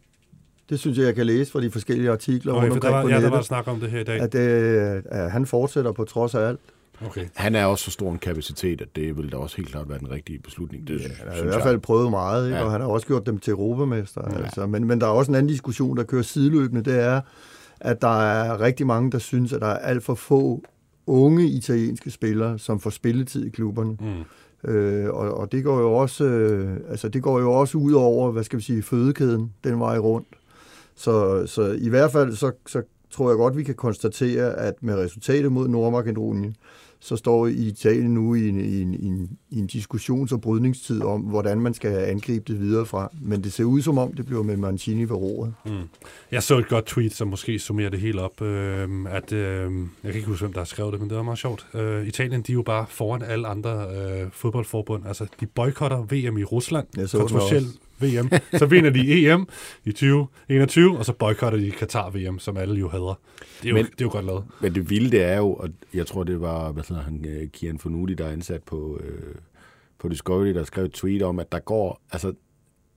[0.70, 3.09] Det synes jeg, jeg kan læse fra de forskellige artikler Okay, rundt omkring var, på
[3.09, 4.20] ja, der var nettet, snak om det her i dag.
[4.20, 6.61] at, øh, at han fortsætter på trods af alt.
[7.07, 7.27] Okay.
[7.35, 9.99] han er også så stor en kapacitet, at det vil da også helt klart være
[9.99, 10.88] den rigtige beslutning.
[10.88, 11.62] Det, Ja, han har i hvert jeg.
[11.62, 12.59] fald prøvet meget, ikke?
[12.59, 12.64] Ja.
[12.64, 14.20] og han har også gjort dem til europamester.
[14.31, 14.38] Ja.
[14.38, 14.44] Ja.
[14.44, 14.66] Altså.
[14.66, 17.20] Men, men der er også en anden diskussion, der kører sideløbende, det er,
[17.81, 20.62] at der er rigtig mange, der synes, at der er alt for få
[21.07, 23.90] unge italienske spillere, som får spilletid i klubberne.
[24.01, 24.07] Mm.
[24.64, 28.31] Øh, og, og det går jo også, øh, altså det går jo også ud over,
[28.31, 30.29] hvad skal vi sige, fødekæden den vej rundt.
[30.94, 34.94] Så, så i hvert fald så, så tror jeg godt, vi kan konstatere, at med
[34.94, 36.57] resultatet mod Nordmakedonien,
[37.00, 41.02] så står Italien nu i en, i en, i en, i en diskussions- og brydningstid
[41.02, 43.12] om, hvordan man skal angribe det videre fra.
[43.22, 45.54] Men det ser ud som om, det bliver med Mancini ved roret.
[45.66, 45.72] Mm.
[46.30, 49.72] Jeg så et godt tweet, som måske summerer det helt op, øh, at, øh,
[50.04, 51.66] jeg kan ikke huske, hvem der har skrevet det, men det var meget sjovt.
[51.74, 55.06] Øh, Italien, de er jo bare foran alle andre øh, fodboldforbund.
[55.06, 57.66] Altså, de boykotter VM i Rusland, Jeg så den kontroversiel
[58.02, 58.30] VM.
[58.58, 59.46] Så vinder de EM
[59.84, 63.20] i 2021, og så boykotter de Qatar-VM, som alle jo hader.
[63.62, 64.44] Det er jo, Men- det er jo godt lavet.
[64.60, 67.48] Men det vilde det er jo, og jeg tror det var, hvad hedder han, øh,
[67.48, 69.34] Kian Fornuti, der er ansat på, øh,
[69.98, 72.32] på Discovery, der skrev et tweet om, at der går, altså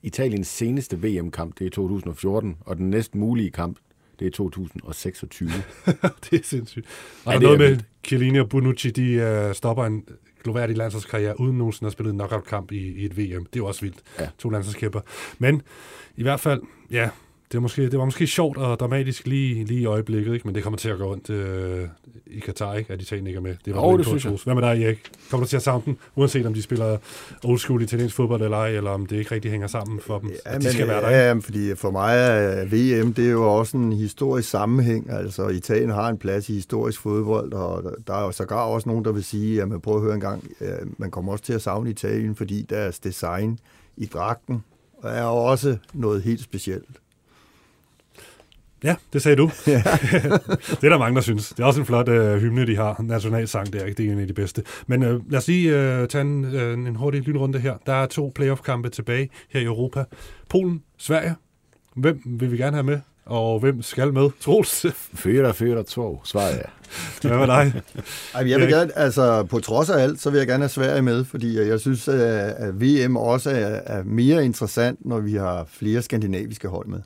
[0.03, 3.77] Italiens seneste VM-kamp, det er 2014, og den næst mulige kamp,
[4.19, 5.49] det er 2026.
[6.29, 6.85] det er sindssygt.
[7.25, 7.83] Og Ja, der er noget er med.
[8.05, 10.03] Chiellini og Bonucci, de øh, stopper en
[10.43, 13.45] gloværdig landsholdskarriere, uden nogensinde at spille en knockout-kamp i, i et VM.
[13.45, 13.97] Det er jo også vildt.
[14.19, 14.27] Ja.
[14.37, 15.01] To landsholdskæmper.
[15.39, 15.61] Men
[16.15, 17.09] i hvert fald, ja,
[17.51, 20.47] det var måske, det var måske sjovt og dramatisk lige, lige i øjeblikket, ikke?
[20.47, 21.87] men det kommer til at gå rundt øh,
[22.27, 22.93] i Katar, ikke?
[22.93, 23.55] at Italien ikke er med.
[23.65, 24.33] Det var inde det synes jeg.
[24.43, 25.11] Hvad med dig, Erik?
[25.29, 26.97] Kommer du til at savne dem, uanset om de spiller
[27.43, 30.29] old school italiensk fodbold eller ej, eller om det ikke rigtig hænger sammen for dem,
[30.29, 31.09] Ja, at de men, skal være der?
[31.09, 31.19] ikke?
[31.19, 35.09] ja, fordi for mig er VM, det er jo også en historisk sammenhæng.
[35.09, 38.89] Altså, Italien har en plads i historisk fodbold, og der- der er jo sågar også
[38.89, 41.43] nogen, der vil sige, at man prøver at høre en gang, øh, man kommer også
[41.43, 43.59] til at savne Italien, fordi deres design
[43.97, 44.63] i dragten
[45.03, 46.85] er jo også noget helt specielt.
[48.83, 49.51] Ja, det sagde du.
[49.65, 51.49] det er der mange, der synes.
[51.49, 52.95] Det er også en flot øh, hymne, de har.
[52.99, 54.63] Nationalsang, det er ikke det er en af de bedste.
[54.87, 57.73] Men øh, lad os lige øh, tage en, øh, en hurtig lynrunde her.
[57.85, 60.03] Der er to playoff-kampe tilbage her i Europa.
[60.49, 61.35] Polen, Sverige.
[61.95, 62.99] Hvem vil vi gerne have med?
[63.25, 64.29] Og hvem skal med?
[64.41, 66.65] Troels, Fyra, fyra, to, svarer jeg.
[67.21, 67.81] hvad med dig?
[68.35, 71.01] Ej, jeg vil gerne, altså på trods af alt, så vil jeg gerne have Sverige
[71.01, 72.19] med, fordi jeg synes, at
[72.57, 76.99] at VM også er, er mere interessant, når vi har flere skandinaviske hold med.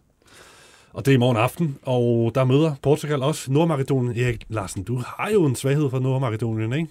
[0.97, 4.17] Og det er i morgen aften, og der møder Portugal også Nordmakedonien.
[4.17, 6.87] Erik Larsen, du har jo en svaghed for Nordmakedonien, ikke?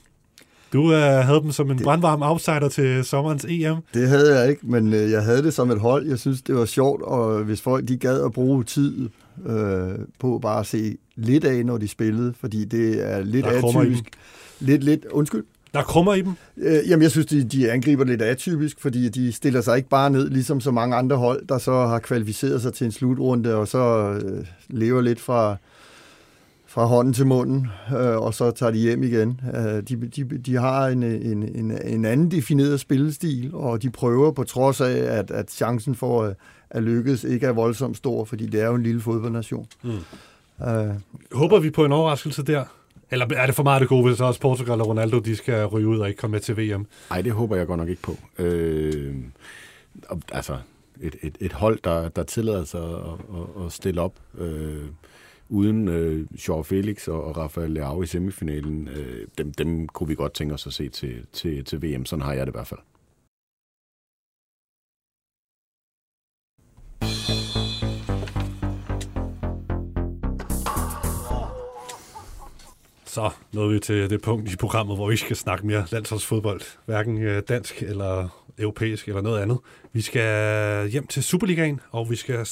[0.73, 3.77] Du øh, havde dem som en brandvarm outsider til sommerens EM.
[3.95, 6.07] Det havde jeg ikke, men øh, jeg havde det som et hold.
[6.07, 9.09] Jeg synes, det var sjovt, og hvis folk de gad at bruge tid
[9.47, 14.05] øh, på bare at se lidt af, når de spillede, fordi det er lidt atypisk.
[14.61, 15.45] Lidt, lidt, undskyld.
[15.77, 16.33] Der krummer i dem.
[16.57, 20.11] Øh, jamen, jeg synes, de, de angriber lidt atypisk, fordi de stiller sig ikke bare
[20.11, 23.69] ned, ligesom så mange andre hold, der så har kvalificeret sig til en slutrunde, og
[23.69, 25.57] så øh, lever lidt fra,
[26.67, 29.41] fra hånden til munden, øh, og så tager de hjem igen.
[29.55, 34.31] Øh, de, de, de har en, en, en, en anden defineret spillestil, og de prøver
[34.31, 36.35] på trods af, at, at chancen for at,
[36.71, 39.67] at lykkes ikke er voldsomt stor, fordi det er jo en lille fodboldnation.
[39.83, 39.91] Mm.
[40.69, 40.95] Øh,
[41.33, 42.65] Håber vi på en overraskelse der?
[43.11, 45.89] Eller er det for meget det gode, hvis også Portugal og Ronaldo de skal ryge
[45.89, 46.87] ud og ikke komme med til VM?
[47.11, 48.17] Nej, det håber jeg godt nok ikke på.
[48.39, 49.15] Øh,
[50.09, 50.59] og, altså,
[51.01, 52.97] et, et, et hold, der, der tillader sig at,
[53.59, 54.85] at, at stille op øh,
[55.49, 60.15] uden øh, Joao Felix og, og Rafael Leao i semifinalen, øh, dem, dem kunne vi
[60.15, 62.07] godt tænke os at se til, til, til VM.
[62.07, 62.81] Sådan har jeg det i hvert fald.
[73.17, 76.61] Så nåede vi til det punkt i programmet, hvor vi skal snakke mere landsholdsfodbold.
[76.87, 79.59] Hverken øh, dansk eller europæisk eller noget andet.
[79.93, 82.47] Vi skal hjem til Superligaen, og vi skal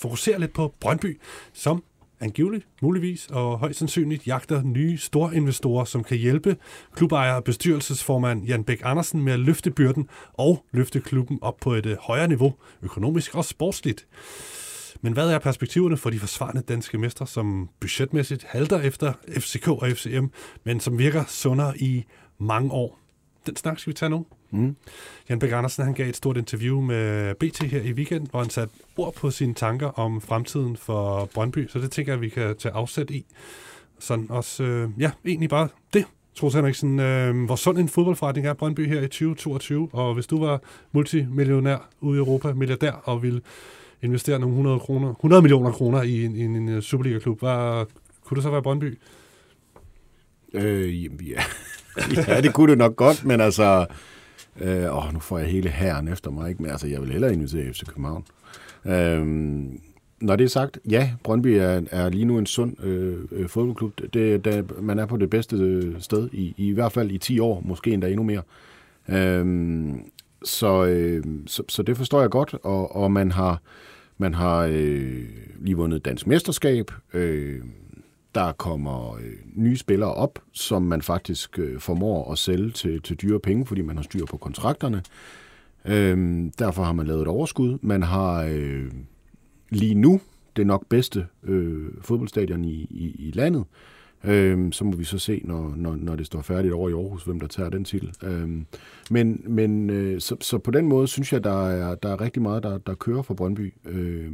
[0.00, 1.20] fokusere lidt på Brøndby,
[1.52, 1.82] som
[2.20, 6.56] angiveligt, muligvis og højst sandsynligt jagter nye store investorer, som kan hjælpe
[6.94, 11.72] klubejer og bestyrelsesformand Jan Bæk Andersen med at løfte byrden og løfte klubben op på
[11.72, 14.06] et øh, højere niveau, økonomisk og sportsligt.
[15.00, 19.88] Men hvad er perspektiverne for de forsvarende danske mestre, som budgetmæssigt halter efter FCK og
[19.94, 20.26] FCM,
[20.64, 22.04] men som virker sundere i
[22.38, 22.98] mange år?
[23.46, 24.26] Den snak skal vi tage nu.
[24.50, 24.76] Mm.
[25.28, 28.50] Jan Bæk Andersen han gav et stort interview med BT her i weekend, hvor han
[28.50, 32.56] satte ord på sine tanker om fremtiden for Brøndby, så det tænker jeg, vi kan
[32.56, 33.26] tage afsæt i.
[33.98, 36.04] Sådan også, øh, ja, egentlig bare det.
[36.34, 40.44] Troels Henriksen, øh, hvor sund en fodboldforretning er Brøndby her i 2022, og hvis du
[40.44, 40.60] var
[40.92, 43.40] multimillionær ude i Europa, milliardær, og ville
[44.02, 47.86] investere nogle 100, kroner, 100 millioner kroner i en, i en øh, Superliga-klub, var,
[48.24, 48.98] kunne det så være Brøndby?
[50.54, 51.42] Øh, ja.
[52.28, 53.86] ja, det kunne det nok godt, men altså,
[54.60, 56.62] Øh, åh, nu får jeg hele herren efter mig, ikke?
[56.62, 58.24] men altså, jeg vil hellere invitere FC København.
[58.86, 59.26] Øh,
[60.20, 64.00] når det er sagt, ja, Brøndby er, er lige nu en sund øh, øh fodboldklub.
[64.12, 67.38] Det, det, man er på det bedste øh, sted, i, i hvert fald i 10
[67.38, 68.42] år, måske endda endnu mere.
[69.08, 69.46] Øh,
[70.44, 73.62] så, øh, så, så det forstår jeg godt, og, og man har,
[74.18, 75.24] man har øh,
[75.58, 76.90] lige vundet dansk mesterskab.
[77.14, 77.60] Øh,
[78.34, 83.16] der kommer øh, nye spillere op, som man faktisk øh, formår at sælge til, til
[83.16, 85.02] dyre penge, fordi man har styr på kontrakterne.
[85.84, 87.78] Øh, derfor har man lavet et overskud.
[87.82, 88.90] Man har øh,
[89.70, 90.20] lige nu
[90.56, 93.60] det nok bedste øh, fodboldstadion i, i, i landet.
[93.60, 96.92] Øh, Øh, så må vi så se, når, når, når det står færdigt over i
[96.92, 98.12] Aarhus, hvem der tager den titel.
[98.22, 98.50] Øh,
[99.10, 102.42] men men øh, så, så på den måde synes jeg, der er, der er rigtig
[102.42, 103.74] meget, der, der kører for Brøndby.
[103.84, 104.32] Øh,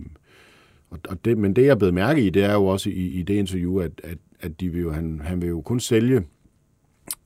[0.91, 3.23] og, og det, men det, jeg blev mærke i, det er jo også i, i
[3.23, 6.23] det interview, at, at, at de vil jo, han, han vil jo kun sælge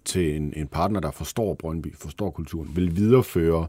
[0.04, 3.66] til en, en partner, der forstår Brøndby, forstår kulturen, vil videreføre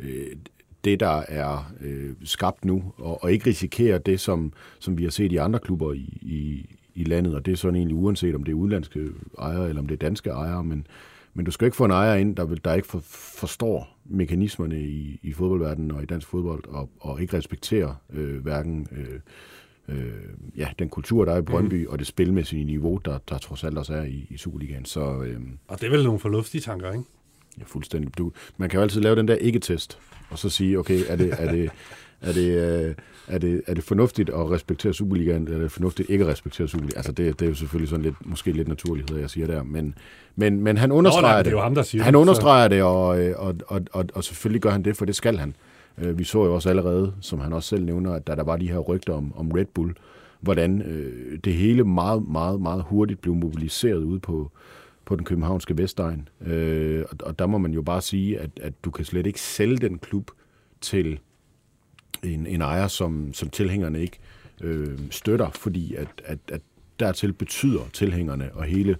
[0.00, 0.36] øh,
[0.84, 5.10] det, der er øh, skabt nu, og, og ikke risikere det, som, som vi har
[5.10, 6.66] set i andre klubber i, i,
[7.00, 9.08] i landet, og det er sådan egentlig uanset, om det er udenlandske
[9.38, 10.86] ejere, eller om det er danske ejere, men,
[11.34, 12.98] men du skal ikke få en ejer ind, der, vil, der ikke for,
[13.38, 18.86] forstår mekanismerne i, i fodboldverdenen og i dansk fodbold, og, og ikke respekterer øh, hverken
[18.92, 19.20] øh,
[19.96, 20.12] øh,
[20.56, 21.92] ja, den kultur, der er i Brøndby, mm.
[21.92, 24.84] og det spilmæssige niveau, der, der trods alt også er i, i Superligaen.
[24.84, 27.04] Så, øh, og det er vel nogle fornuftige tanker, ikke?
[27.58, 28.18] Ja, fuldstændig.
[28.18, 29.98] Du, man kan jo altid lave den der ikke-test,
[30.30, 31.70] og så sige, okay, er det, er det,
[32.20, 32.94] er det, øh,
[33.30, 36.68] er det, er det fornuftigt at respektere Superligaen, eller er det fornuftigt ikke at respektere
[36.68, 36.96] Superligaen?
[36.96, 39.94] Altså, det, det er jo selvfølgelig sådan lidt, måske lidt naturlighed, jeg siger der, men,
[40.36, 41.50] men, men han understreger Nå, nej, det.
[41.50, 42.68] Er jo ham, der siger han det, understreger så.
[42.68, 45.54] det, og, og, og, og, og selvfølgelig gør han det, for det skal han.
[45.98, 48.56] Øh, vi så jo også allerede, som han også selv nævner, at da der var
[48.56, 49.94] de her rygter om, om Red Bull,
[50.40, 54.50] hvordan øh, det hele meget, meget, meget hurtigt blev mobiliseret ud på,
[55.04, 56.28] på den københavnske Vestegn.
[56.46, 59.40] Øh, og, og der må man jo bare sige, at, at du kan slet ikke
[59.40, 60.30] sælge den klub
[60.80, 61.18] til
[62.22, 64.18] en, en ejer, som, som tilhængerne ikke
[64.60, 66.60] øh, støtter, fordi at, at, at
[67.00, 68.96] dertil betyder tilhængerne og hele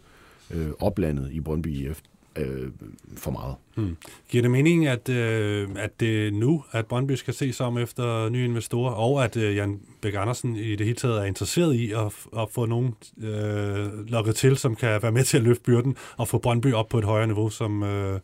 [0.51, 2.01] øh, oplandet i Brøndby IF
[2.37, 2.71] øh,
[3.17, 3.55] for meget.
[3.75, 3.97] Hmm.
[4.29, 8.29] Giver det mening, at, øh, at det nu, at Brøndby skal se sig om efter
[8.29, 11.93] nye investorer, og at øh, Jan Bæk Andersen i det hele taget er interesseret i
[11.93, 15.97] at, at få nogen øh, lukket til, som kan være med til at løfte byrden
[16.17, 18.21] og få Brøndby op på et højere niveau, som øh,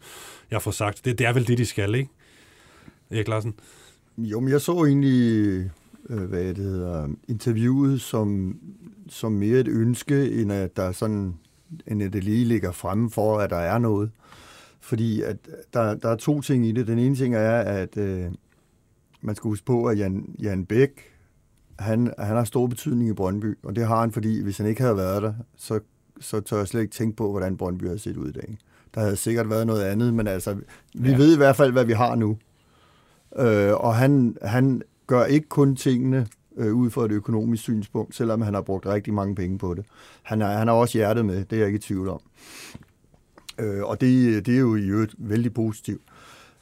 [0.51, 1.05] jeg får sagt.
[1.05, 2.11] Det, det er vel det, de skal, ikke?
[3.11, 3.55] Erik Larsen?
[4.19, 5.71] Jo, men jeg så egentlig,
[6.09, 8.59] øh, hvad det hedder, interviewet som,
[9.09, 11.35] som mere et ønske, end at der sådan,
[11.87, 14.11] end at det lige ligger fremme for, at der er noget.
[14.81, 15.37] Fordi at
[15.75, 16.87] der, der er to ting i det.
[16.87, 18.27] Den ene ting er, at øh,
[19.21, 20.91] man skal huske på, at Jan, Jan Bæk,
[21.79, 24.81] han, han har stor betydning i Brøndby, og det har han, fordi hvis han ikke
[24.81, 25.81] havde været der, så,
[26.21, 28.59] så tør jeg slet ikke tænke på, hvordan Brøndby havde set ud i dag.
[28.95, 30.57] Der havde sikkert været noget andet, men altså,
[30.95, 31.17] vi ja.
[31.17, 32.39] ved i hvert fald, hvad vi har nu.
[33.39, 38.43] Øh, og han, han gør ikke kun tingene øh, ud fra et økonomisk synspunkt, selvom
[38.43, 39.85] han har brugt rigtig mange penge på det.
[40.23, 42.21] Han har, han har også hjertet med, det er jeg ikke i tvivl om.
[43.59, 46.03] Øh, og det, det er jo i øvrigt vældig positivt.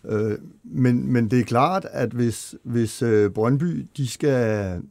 [0.09, 4.83] Øh, men, men det er klart, at hvis, hvis øh, Brøndby de skal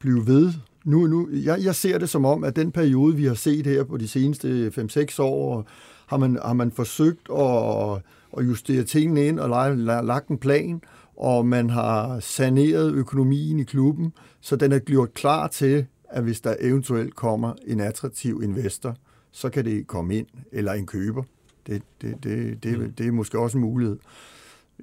[0.00, 0.52] blive ved
[0.84, 3.84] nu, nu jeg, jeg ser det som om, at den periode, vi har set her
[3.84, 5.66] på de seneste 5-6 år,
[6.06, 8.02] har man, har man forsøgt at,
[8.38, 10.82] at justere tingene ind og lagt en plan,
[11.20, 16.40] og man har saneret økonomien i klubben, så den er gjort klar til, at hvis
[16.40, 18.96] der eventuelt kommer en attraktiv investor,
[19.32, 21.22] så kan det komme ind, eller en køber.
[21.66, 22.92] Det, det, det, det, mm.
[22.92, 23.98] det er måske også en mulighed.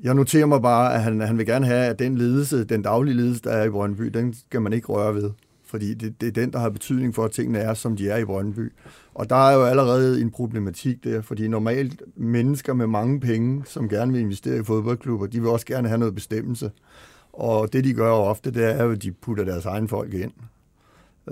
[0.04, 3.16] Jeg noterer mig bare, at han, han vil gerne have, at den ledelse, den daglige
[3.16, 5.32] ledelse, der er i Brøndby, den skal man ikke røre ved.
[5.68, 8.18] Fordi det, det er den, der har betydning for, at tingene er, som de er
[8.18, 8.74] i Brøndby.
[9.14, 13.90] Og der er jo allerede en problematik der, fordi normalt mennesker med mange penge, som
[13.90, 16.72] gerne vil investere i fodboldklubber, de vil også gerne have noget bestemmelse.
[17.34, 20.32] Og det, de gør ofte, det er jo, at de putter deres egen folk ind.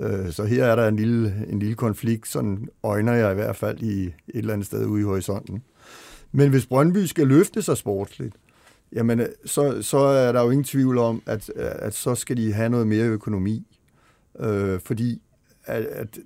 [0.00, 3.56] Øh, så her er der en lille, en lille konflikt, sådan øjner jeg i hvert
[3.56, 5.62] fald i et eller andet sted ude i horisonten.
[6.32, 8.34] Men hvis Brøndby skal løfte sig sportsligt,
[8.92, 12.36] jamen øh, så, så er der jo ingen tvivl om, at, øh, at så skal
[12.36, 13.66] de have noget mere økonomi.
[14.40, 15.22] Øh, fordi
[15.64, 16.18] at, at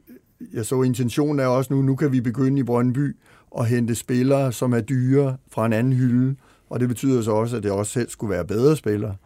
[0.53, 3.17] jeg så intentionen er også nu, nu kan vi begynde i Brøndby
[3.59, 6.37] at hente spillere, som er dyre fra en anden hylde,
[6.71, 9.17] og det betyder så også, at det også selv skulle være bedre spillere.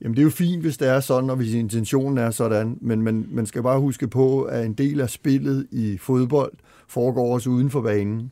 [0.00, 3.02] Jamen det er jo fint, hvis det er sådan, og hvis intentionen er sådan, men
[3.02, 6.52] man, man skal bare huske på, at en del af spillet i fodbold
[6.88, 8.30] foregår også uden for banen.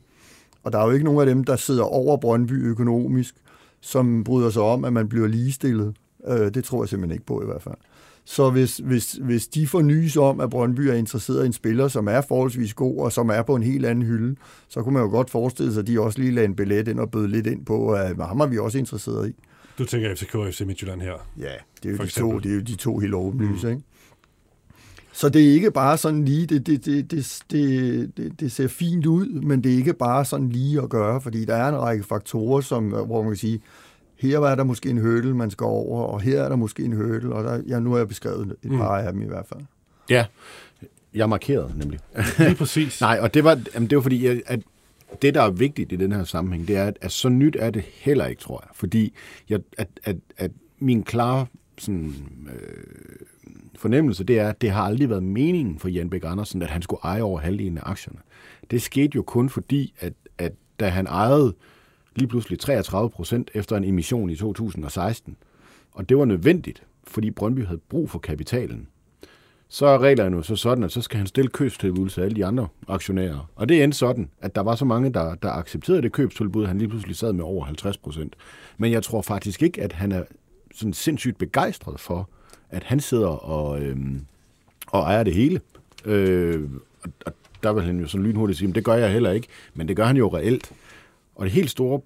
[0.63, 3.35] Og der er jo ikke nogen af dem, der sidder over Brøndby økonomisk,
[3.81, 5.95] som bryder sig om, at man bliver ligestillet.
[6.27, 7.75] Øh, det tror jeg simpelthen ikke på i hvert fald.
[8.25, 11.87] Så hvis, hvis, hvis de får nys om, at Brøndby er interesseret i en spiller,
[11.87, 14.35] som er forholdsvis god, og som er på en helt anden hylde,
[14.67, 16.99] så kunne man jo godt forestille sig, at de også lige lagde en billet ind
[16.99, 19.33] og bød lidt ind på, at ham er vi også interesseret i.
[19.77, 21.27] Du tænker FCK og FC Midtjylland her?
[21.39, 21.51] Ja,
[21.83, 23.73] det er jo, de to, det er jo de to helt åbenlyse, mm.
[23.73, 23.83] ikke?
[25.13, 27.11] Så det er ikke bare sådan lige, det, det, det,
[27.51, 31.21] det, det, det ser fint ud, men det er ikke bare sådan lige at gøre,
[31.21, 33.61] fordi der er en række faktorer, som, hvor man kan sige,
[34.17, 36.93] her er der måske en hurdle, man skal over, og her er der måske en
[36.93, 38.77] hurdle, og der, ja, nu har jeg beskrevet et mm.
[38.77, 39.61] par af dem i hvert fald.
[40.09, 40.25] Ja,
[41.13, 41.99] jeg markerede nemlig.
[42.39, 43.01] Lige præcis.
[43.01, 44.59] Nej, og det var, jamen, det var fordi, at
[45.21, 47.69] det, der er vigtigt i den her sammenhæng, det er, at, at så nyt er
[47.69, 48.69] det heller ikke, tror jeg.
[48.73, 49.13] Fordi
[49.49, 51.45] jeg, at, at, at min klare
[51.77, 52.13] sådan,
[52.53, 52.83] øh,
[53.75, 56.81] fornemmelse, det er, at det har aldrig været meningen for Jan Bæk Andersen, at han
[56.81, 58.19] skulle eje over halvdelen af aktierne.
[58.71, 61.55] Det skete jo kun fordi, at, at da han ejede
[62.15, 65.37] lige pludselig 33 procent efter en emission i 2016,
[65.91, 68.87] og det var nødvendigt, fordi Brøndby havde brug for kapitalen,
[69.69, 72.45] så er reglerne jo så sådan, at så skal han stille købstilbud til alle de
[72.45, 73.49] andre aktionærer.
[73.55, 76.77] Og det endte sådan, at der var så mange, der, der accepterede det købstilbud, han
[76.77, 78.35] lige pludselig sad med over 50 procent.
[78.77, 80.23] Men jeg tror faktisk ikke, at han er
[80.75, 82.29] sådan sindssygt begejstret for,
[82.69, 84.25] at han sidder og, øhm,
[84.87, 85.61] og ejer det hele.
[86.05, 86.69] Øh,
[87.03, 89.47] og, og der vil han jo sådan lynhurtigt sige, at det gør jeg heller ikke,
[89.73, 90.71] men det gør han jo reelt.
[91.35, 92.01] Og det helt store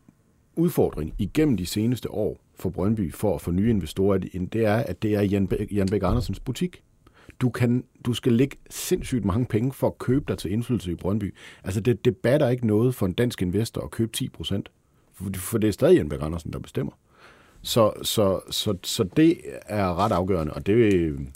[0.55, 5.01] udfordring igennem de seneste år for Brøndby for at få nye investorer, det er, at
[5.01, 6.83] det er Jan, Bæk, Jan Bæk Andersens butik.
[7.41, 10.95] Du, kan, du skal lægge sindssygt mange penge for at købe dig til indflydelse i
[10.95, 11.35] Brøndby.
[11.63, 14.71] Altså, det, det batter ikke noget for en dansk investor at købe 10 procent.
[15.13, 16.93] For, for det er stadig Jan Bæk Andersen, der bestemmer.
[17.61, 21.29] Så, så, så, så det er ret afgørende, og det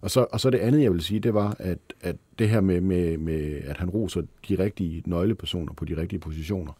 [0.00, 2.60] og så, og så det andet, jeg vil sige, det var, at, at det her
[2.60, 6.72] med, med, med, at han roser de rigtige nøglepersoner på de rigtige positioner,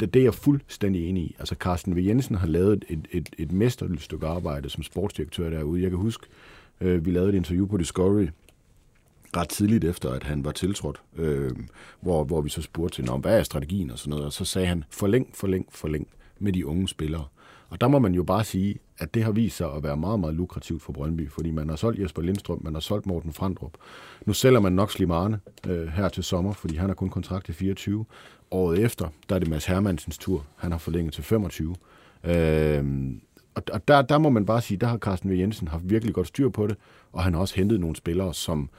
[0.00, 1.36] det, det er jeg fuldstændig enig i.
[1.38, 1.98] Altså, Carsten V.
[1.98, 5.82] Jensen har lavet et, et, et mesterligt stykke arbejde som sportsdirektør derude.
[5.82, 6.26] Jeg kan huske,
[6.80, 8.26] øh, vi lavede et interview på Discovery
[9.36, 11.50] ret tidligt efter, at han var tiltrådt, øh,
[12.00, 14.68] hvor, hvor vi så spurgte til, hvad er strategien og sådan noget, og så sagde
[14.68, 17.24] han, forlæng, forlæng, forlæng med de unge spillere.
[17.70, 20.20] Og der må man jo bare sige, at det har vist sig at være meget,
[20.20, 23.72] meget lukrativt for Brøndby, fordi man har solgt Jesper Lindstrøm, man har solgt Morten Frandrup.
[24.26, 27.54] Nu sælger man nok Slimane øh, her til sommer, fordi han har kun kontrakt til
[27.54, 28.04] 24.
[28.50, 30.46] Året efter, der er det Mads Hermansens tur.
[30.56, 31.74] Han har forlænget til 25.
[32.24, 32.84] Øh,
[33.54, 35.38] og der, der må man bare sige, der har Carsten V.
[35.38, 36.76] Jensen haft virkelig godt styr på det,
[37.12, 38.70] og han har også hentet nogle spillere, som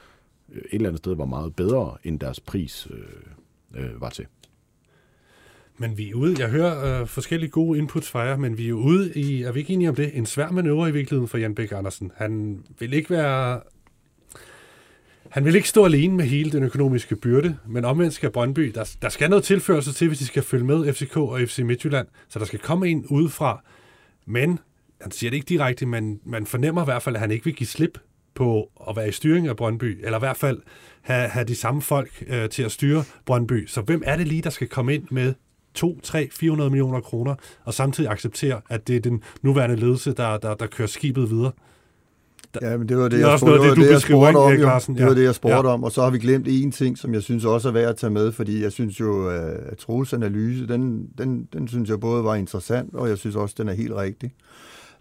[0.52, 4.26] øh, et eller andet sted var meget bedre, end deres pris øh, øh, var til.
[5.78, 8.72] Men vi er ude, jeg hører øh, forskellige gode inputs fra jer, men vi er
[8.72, 11.54] ude i, er vi ikke enige om det, en svær manøvre i virkeligheden for Jan
[11.54, 12.12] Bæk Andersen.
[12.16, 13.60] Han vil ikke være
[15.32, 18.96] han vil ikke stå alene med hele den økonomiske byrde, men omvendt skal Brøndby, der,
[19.02, 22.38] der skal noget tilførsel til, hvis de skal følge med FCK og FC Midtjylland, så
[22.38, 23.64] der skal komme en udefra.
[24.26, 24.58] Men,
[25.00, 27.54] han siger det ikke direkte, men man fornemmer i hvert fald, at han ikke vil
[27.54, 27.98] give slip
[28.34, 30.60] på at være i styring af Brøndby, eller i hvert fald
[31.02, 33.66] have, have de samme folk øh, til at styre Brøndby.
[33.66, 35.34] Så hvem er det lige, der skal komme ind med
[35.74, 40.38] 2, 3, 400 millioner kroner, og samtidig acceptere, at det er den nuværende ledelse, der,
[40.38, 41.52] der, der kører skibet videre?
[42.62, 44.52] Ja, men det var det, jeg, spurgte, det, det, det, jeg spurgte om.
[44.52, 44.94] Jo.
[44.96, 45.74] Det var det, jeg spurgte ja.
[45.74, 45.84] om.
[45.84, 48.10] Og så har vi glemt én ting, som jeg synes også er værd at tage
[48.10, 52.34] med, fordi jeg synes jo, at Troels analyse, den, den, den synes jeg både var
[52.34, 54.34] interessant, og jeg synes også, den er helt rigtig.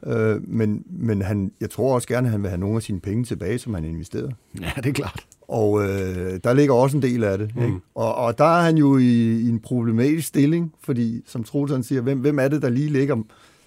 [0.05, 2.99] Øh, men men han, jeg tror også gerne, at han vil have nogle af sine
[2.99, 4.33] penge tilbage, som han investerede.
[4.61, 5.25] Ja, det er klart.
[5.51, 7.55] Og øh, der ligger også en del af det.
[7.55, 7.63] Mm.
[7.63, 7.77] Ikke?
[7.95, 12.01] Og, og der er han jo i, i en problematisk stilling, fordi som Troels siger,
[12.01, 13.17] hvem, hvem er det, der lige ligger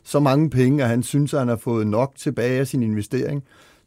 [0.05, 3.43] så mange penge, at han synes, at han har fået nok tilbage af sin investering?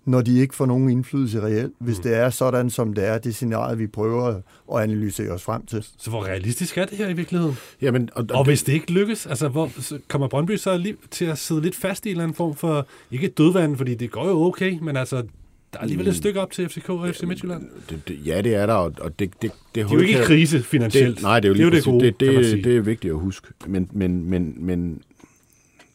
[0.07, 2.03] når de ikke får nogen indflydelse reelt, hvis mm.
[2.03, 4.41] det er sådan, som det er, det scenarie, vi prøver
[4.73, 5.85] at analysere os frem til.
[5.97, 7.57] Så hvor realistisk er det her i virkeligheden?
[7.81, 10.95] Jamen, og, og, og hvis det ikke lykkes, altså hvor, så kommer Brøndby så lige
[11.11, 14.11] til at sidde lidt fast i en eller anden form for, ikke dødvand, fordi det
[14.11, 15.23] går jo okay, men altså,
[15.73, 17.69] der er alligevel et stykke op til FCK og FC Midtjylland.
[17.89, 20.63] Det, det, ja, det er der, og det, det, det, det er jo ikke krise
[20.63, 21.15] finansielt.
[21.15, 22.81] Det, nej, det er jo, lige det, er jo det, gode, det, det, det er
[22.81, 23.47] vigtigt at huske.
[23.65, 25.01] Men, men, men, men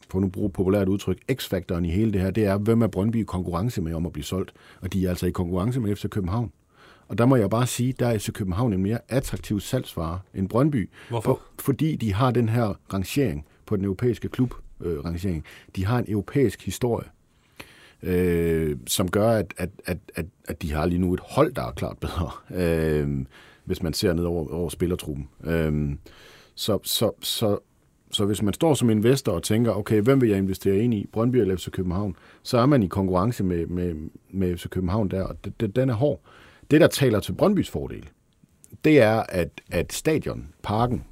[0.09, 3.17] på nu bruge populært udtryk, x-faktoren i hele det her, det er, hvem er Brøndby
[3.17, 4.53] i konkurrence med om at blive solgt?
[4.81, 6.53] Og de er altså i konkurrence med FC København.
[7.09, 10.49] Og der må jeg bare sige, der er FC København en mere attraktiv salgsvare end
[10.49, 10.91] Brøndby.
[11.09, 11.35] Hvorfor?
[11.35, 15.45] For, fordi de har den her rangering på den europæiske klub øh, rangering.
[15.77, 17.09] De har en europæisk historie,
[18.03, 21.63] øh, som gør, at, at, at, at, at de har lige nu et hold, der
[21.63, 22.31] er klart bedre,
[22.63, 23.25] øh,
[23.65, 25.29] hvis man ser ned over, over spillertruppen.
[25.45, 25.97] Øh,
[26.55, 27.59] så, så, så
[28.13, 31.07] så hvis man står som investor og tænker, okay, hvem vil jeg investere ind i,
[31.13, 33.95] Brøndby eller FC København, så er man i konkurrence med, med,
[34.31, 36.21] med FC København der, og det, det, den er hård.
[36.71, 38.09] Det, der taler til Brøndbys fordel,
[38.85, 41.05] det er, at, at stadion, parken,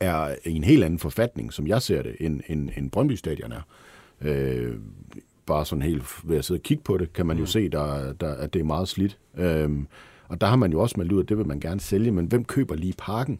[0.00, 3.52] er i en helt anden forfatning, som jeg ser det, end, end, end Brøndby Stadion
[3.52, 3.60] er.
[4.20, 4.76] Øh,
[5.46, 7.46] bare sådan helt ved at sidde og kigge på det, kan man jo mm.
[7.46, 9.18] se, der, der, at det er meget slidt.
[9.36, 9.70] Øh,
[10.28, 12.26] og der har man jo også meldt ud, at det vil man gerne sælge, men
[12.26, 13.38] hvem køber lige parken?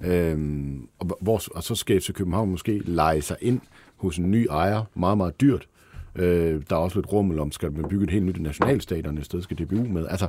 [0.00, 3.60] Øhm, og, hvor, og så skal FC København måske lege sig ind
[3.96, 5.68] hos en ny ejer, meget, meget dyrt.
[6.16, 9.24] Øh, der er også lidt rummel om, skal man bygge et helt nyt nationalstadion, et
[9.24, 10.06] sted skal DBU med.
[10.06, 10.28] Altså,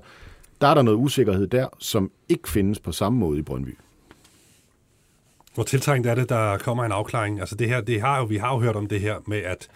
[0.61, 3.77] der er der noget usikkerhed der, som ikke findes på samme måde i Brøndby.
[5.53, 7.39] Hvor tiltrængt er det, der kommer en afklaring?
[7.39, 9.67] Altså det her, det har jo, vi har jo hørt om det her med, at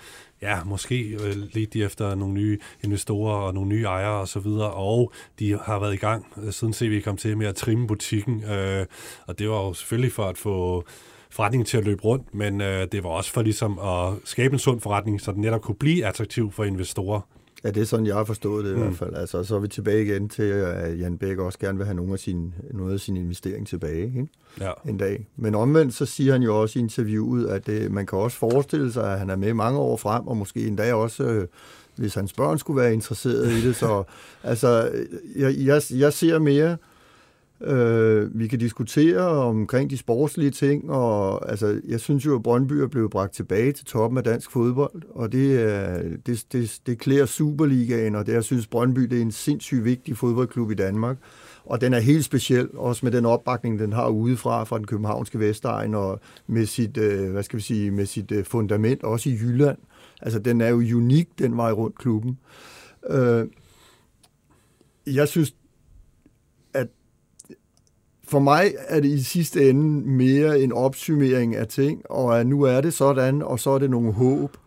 [0.42, 4.72] ja, måske øh, lidt efter nogle nye investorer og nogle nye ejere og så videre,
[4.72, 8.44] og de har været i gang, øh, siden CV kom til med at trimme butikken,
[8.44, 8.86] øh,
[9.28, 10.84] og det var jo selvfølgelig for at få
[11.30, 14.60] forretningen til at løbe rundt, men øh, det var også for ligesom at skabe en
[14.60, 17.22] sund forretning, så den netop kunne blive attraktiv for investorer.
[17.64, 18.82] Ja, det er sådan, jeg har forstået det mm.
[18.82, 19.16] i hvert fald.
[19.16, 22.14] Altså, så er vi tilbage igen til, at Jan Bæk også gerne vil have nogle
[22.14, 24.28] af sin, noget af sin investering tilbage ikke?
[24.62, 24.72] Ja.
[24.86, 25.28] en dag.
[25.36, 28.92] Men omvendt, så siger han jo også i interviewet, at det, man kan også forestille
[28.92, 31.48] sig, at han er med mange år frem, og måske endda også, øh,
[31.96, 33.76] hvis hans børn skulle være interesseret i det.
[33.76, 34.04] Så
[34.44, 34.92] altså,
[35.36, 36.78] jeg, jeg, jeg ser mere
[37.62, 42.74] Øh, vi kan diskutere omkring de sportslige ting, og altså, jeg synes jo, at Brøndby
[42.74, 47.26] er blevet bragt tilbage til toppen af dansk fodbold, og det, det, det, det klæder
[47.26, 51.18] Superligaen, og det, jeg synes, Brøndby det er en sindssygt vigtig fodboldklub i Danmark,
[51.66, 55.40] og den er helt speciel, også med den opbakning, den har udefra fra den københavnske
[55.40, 59.34] Vestegn, og med sit, øh, hvad skal vi sige, med sit øh, fundament, også i
[59.34, 59.78] Jylland.
[60.22, 62.38] Altså, den er jo unik, den vej rundt klubben.
[63.10, 63.46] Øh,
[65.08, 65.56] jeg synes,
[68.28, 72.62] for mig er det i sidste ende mere en opsummering af ting, og at nu
[72.62, 74.58] er det sådan, og så er det nogle håb.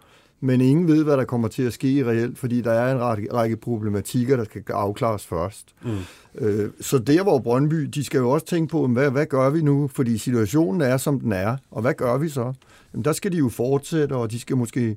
[0.42, 3.56] Men ingen ved, hvad der kommer til at ske reelt, fordi der er en række,
[3.56, 5.74] problematikker, der skal afklares først.
[5.84, 5.90] Mm.
[6.38, 9.62] Øh, så der, hvor Brøndby, de skal jo også tænke på, hvad, hvad gør vi
[9.62, 9.88] nu?
[9.88, 12.52] Fordi situationen er, som den er, og hvad gør vi så?
[12.92, 14.96] Jamen, der skal de jo fortsætte, og de skal måske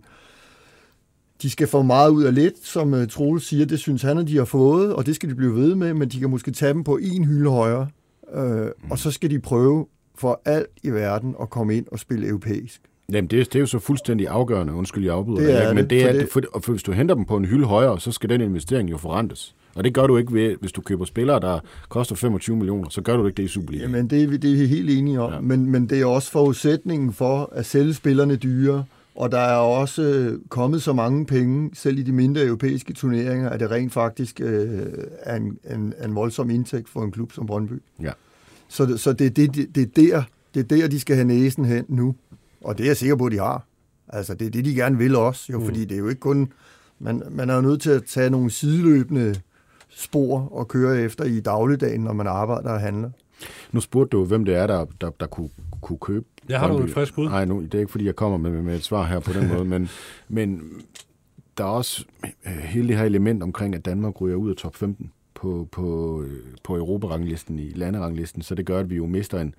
[1.42, 4.28] de skal få meget ud af lidt, som uh, Troels siger, det synes han, at
[4.28, 6.74] de har fået, og det skal de blive ved med, men de kan måske tage
[6.74, 7.88] dem på en hylde højere,
[8.34, 8.92] øh, mm.
[8.92, 12.82] og så skal de prøve for alt i verden at komme ind og spille europæisk.
[13.12, 15.74] Jamen, det, er, det er jo så fuldstændig afgørende, undskyld, jeg afbryder det er ikke?
[15.74, 18.00] men det, det er, det, for, for, hvis du henter dem på en hylde højere,
[18.00, 19.56] så skal den investering jo forrentes.
[19.76, 21.60] Og det gør du ikke, ved, hvis du køber spillere, der
[21.90, 23.84] koster 25 millioner, så gør du ikke det i Superliga.
[23.84, 25.40] Jamen, det, er, det er vi helt enige om, ja.
[25.40, 30.36] men, men det er også forudsætningen for at sælge spillerne dyre, og der er også
[30.50, 34.80] kommet så mange penge, selv i de mindre europæiske turneringer, at det rent faktisk øh,
[35.20, 37.82] er en, en, en voldsom indtægt for en klub som Brøndby.
[38.02, 38.12] Ja.
[38.74, 41.66] Så, så det, det, det, det, er der, det er der, de skal have næsen
[41.66, 42.16] hen nu.
[42.64, 43.68] Og det er jeg sikker på, at de har.
[44.08, 45.66] Altså, det er det, de gerne vil også, jo, mm.
[45.66, 46.52] fordi det er jo ikke kun...
[47.00, 49.36] Man, man er jo nødt til at tage nogle sideløbende
[49.90, 53.10] spor og køre efter i dagligdagen, når man arbejder og handler.
[53.72, 55.50] Nu spurgte du, hvem det er, der, der, der kunne,
[55.82, 57.30] kunne købe Jeg har du et frisk bud?
[57.30, 59.48] Nej, nu, det er ikke, fordi jeg kommer med, med et svar her på den
[59.54, 59.90] måde, men,
[60.30, 60.62] men
[61.58, 62.06] der er også
[62.46, 65.12] øh, hele det her element omkring, at Danmark ryger ud af top 15
[65.44, 66.26] på, på,
[66.64, 69.56] på Europaranglisten, i landeranglisten, så det gør, at vi jo mister en,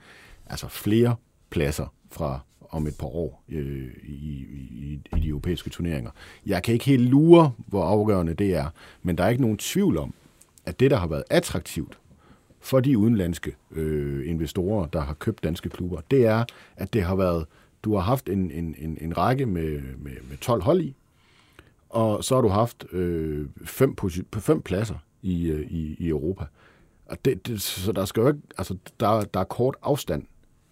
[0.47, 1.17] altså flere
[1.51, 6.11] pladser fra om et par år øh, i, i, i de europæiske turneringer.
[6.47, 8.67] Jeg kan ikke helt lure, hvor afgørende det er,
[9.03, 10.15] men der er ikke nogen tvivl om,
[10.67, 11.99] at det, der har været attraktivt
[12.61, 16.45] for de udenlandske øh, investorer, der har købt danske klubber, det er,
[16.77, 17.47] at det har været,
[17.83, 20.95] du har haft en, en, en, en række med, med, med 12 hold i,
[21.89, 23.97] og så har du haft øh, fem,
[24.39, 24.95] fem pladser
[25.25, 26.45] i, øh, i, i Europa.
[27.07, 30.23] Og det, det, så der skal jo ikke, altså, der, der er kort afstand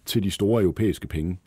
[0.05, 1.39] til de store europæiske penge.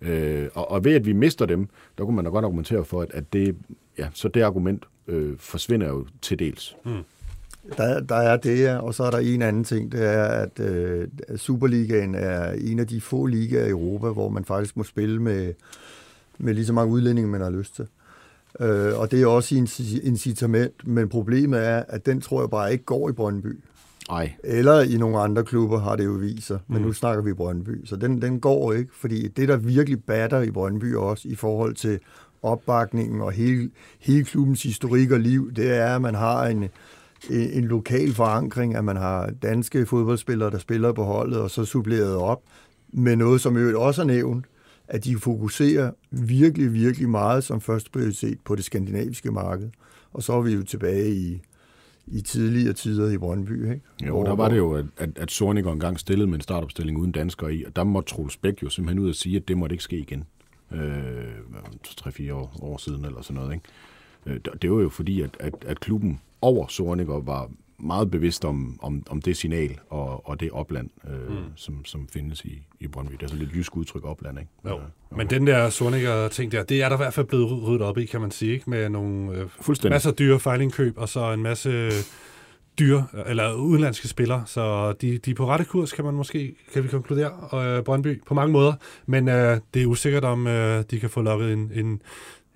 [0.00, 3.02] Øh, og, og ved at vi mister dem, der kunne man da godt argumentere for,
[3.02, 3.56] at, at det,
[3.98, 6.76] ja, så det argument øh, forsvinder jo til dels.
[6.84, 7.02] Mm.
[7.76, 8.78] Der, der er det, ja.
[8.78, 12.86] og så er der en anden ting, det er, at øh, Superligaen er en af
[12.86, 15.52] de få ligaer i Europa, hvor man faktisk må spille med,
[16.38, 17.86] med lige så mange udlændinge, man har lyst til.
[18.60, 19.68] Øh, og det er også en
[20.02, 23.58] incitament, men problemet er, at den tror jeg bare ikke går i Brøndby.
[24.08, 24.32] Nej.
[24.44, 26.86] Eller i nogle andre klubber har det jo vist sig, men mm.
[26.86, 27.86] nu snakker vi Brøndby.
[27.86, 31.74] Så den, den går ikke, fordi det, der virkelig batter i Brøndby også i forhold
[31.74, 31.98] til
[32.42, 36.68] opbakningen og hele, hele klubbens historik og liv, det er, at man har en,
[37.30, 42.16] en lokal forankring, at man har danske fodboldspillere, der spiller på holdet, og så suppleret
[42.16, 42.42] op
[42.92, 44.44] med noget, som jo også er nævnt,
[44.88, 49.70] at de fokuserer virkelig, virkelig meget som første prioritet på det skandinaviske marked.
[50.12, 51.42] Og så er vi jo tilbage i,
[52.06, 53.70] i tidligere tider i Brøndby.
[53.70, 53.80] Ikke?
[54.06, 57.12] Jo, hvor, der var det jo, at, at, Sorniger engang stillede med en startopstilling uden
[57.12, 59.74] danskere i, og der måtte Troels Bæk jo simpelthen ud og sige, at det måtte
[59.74, 60.24] ikke ske igen.
[60.72, 61.24] Øh,
[61.86, 63.54] 3-4 år, år siden eller sådan noget.
[63.54, 63.64] Ikke?
[64.26, 68.78] Øh, det var jo fordi, at, at, at klubben over Sorniger var meget bevidst om,
[68.82, 71.36] om, om det signal og, og det opland, øh, mm.
[71.56, 73.12] som, som findes i, i Brøndby.
[73.12, 74.50] Det er så lidt jysk udtryk opland, ikke?
[74.64, 74.74] Jo.
[75.10, 77.98] Ja, Men den der Sorniger-ting der, det er der i hvert fald blevet ryddet op
[77.98, 78.70] i, kan man sige, ikke?
[78.70, 81.90] Med nogle øh, masser af dyre fejlingkøb, og så en masse
[82.78, 86.82] dyre, eller udenlandske spillere, så de, de er på rette kurs, kan man måske, kan
[86.82, 88.72] vi konkludere, øh, Brøndby, på mange måder,
[89.06, 92.02] men øh, det er usikkert, om øh, de kan få lukket en, en,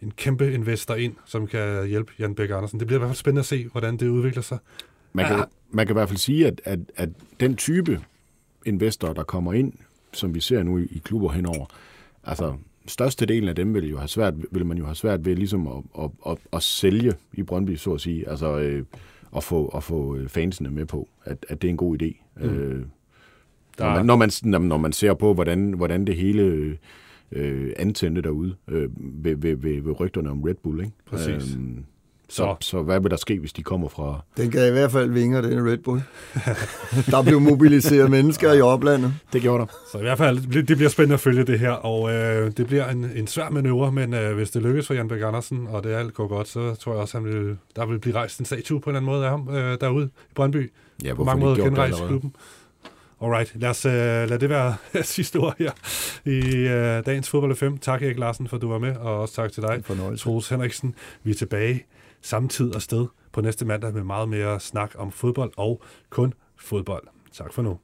[0.03, 2.79] en kæmpe investor ind, som kan hjælpe Jan Bæk Andersen.
[2.81, 4.59] Det bliver i hvert fald spændende at se, hvordan det udvikler sig.
[5.13, 5.45] Man kan, ja.
[5.71, 7.09] man kan i hvert fald sige, at, at, at
[7.41, 8.01] den type
[8.67, 9.73] investorer, der kommer ind,
[10.13, 11.67] som vi ser nu i, i klubber henover,
[12.25, 12.55] altså
[12.87, 15.83] størstedelen af dem vil, jo have svært, vil man jo have svært ved ligesom at,
[15.99, 18.29] at, at, at sælge i Brøndby, så at sige.
[18.29, 18.85] Altså øh,
[19.37, 22.23] at få, at få fansene med på, at, at det er en god idé.
[22.37, 22.49] Mm.
[22.49, 22.85] Øh,
[23.79, 26.79] når, man, når, man, når man ser på, hvordan, hvordan det hele
[27.33, 30.81] øh, antændte derude øh, ved, ved, ved, ved rygterne om Red Bull.
[30.81, 30.93] Ikke?
[31.07, 31.57] Præcis.
[31.57, 31.61] Øh,
[32.31, 34.25] så, så hvad vil der ske, hvis de kommer fra...
[34.37, 36.03] Den kan i hvert fald vinger, den Red Bull.
[37.13, 39.15] der blev mobiliseret mennesker i oplandet.
[39.33, 39.67] Det gjorde der.
[39.93, 42.89] Så i hvert fald, det bliver spændende at følge det her, og øh, det bliver
[42.89, 45.91] en, en svær manøvre, men øh, hvis det lykkes for Jan Bæk Andersen, og det
[45.91, 48.81] alt går godt, så tror jeg også, at vil, der vil blive rejst en statue
[48.81, 50.73] på en eller anden måde af ham øh, derude i Brøndby.
[51.05, 52.35] Ja, på mange måder genrejse klubben.
[53.23, 55.71] Alright, lad os uh, lad det være sidste ord her
[56.25, 57.79] i uh, dagens Fodbold 5.
[57.79, 59.83] Tak Erik Larsen for at du var med, og også tak til dig,
[60.19, 60.95] Troels Henriksen.
[61.23, 61.85] Vi er tilbage
[62.21, 66.35] samme tid og sted på næste mandag med meget mere snak om fodbold og kun
[66.57, 67.07] fodbold.
[67.33, 67.79] Tak for nu.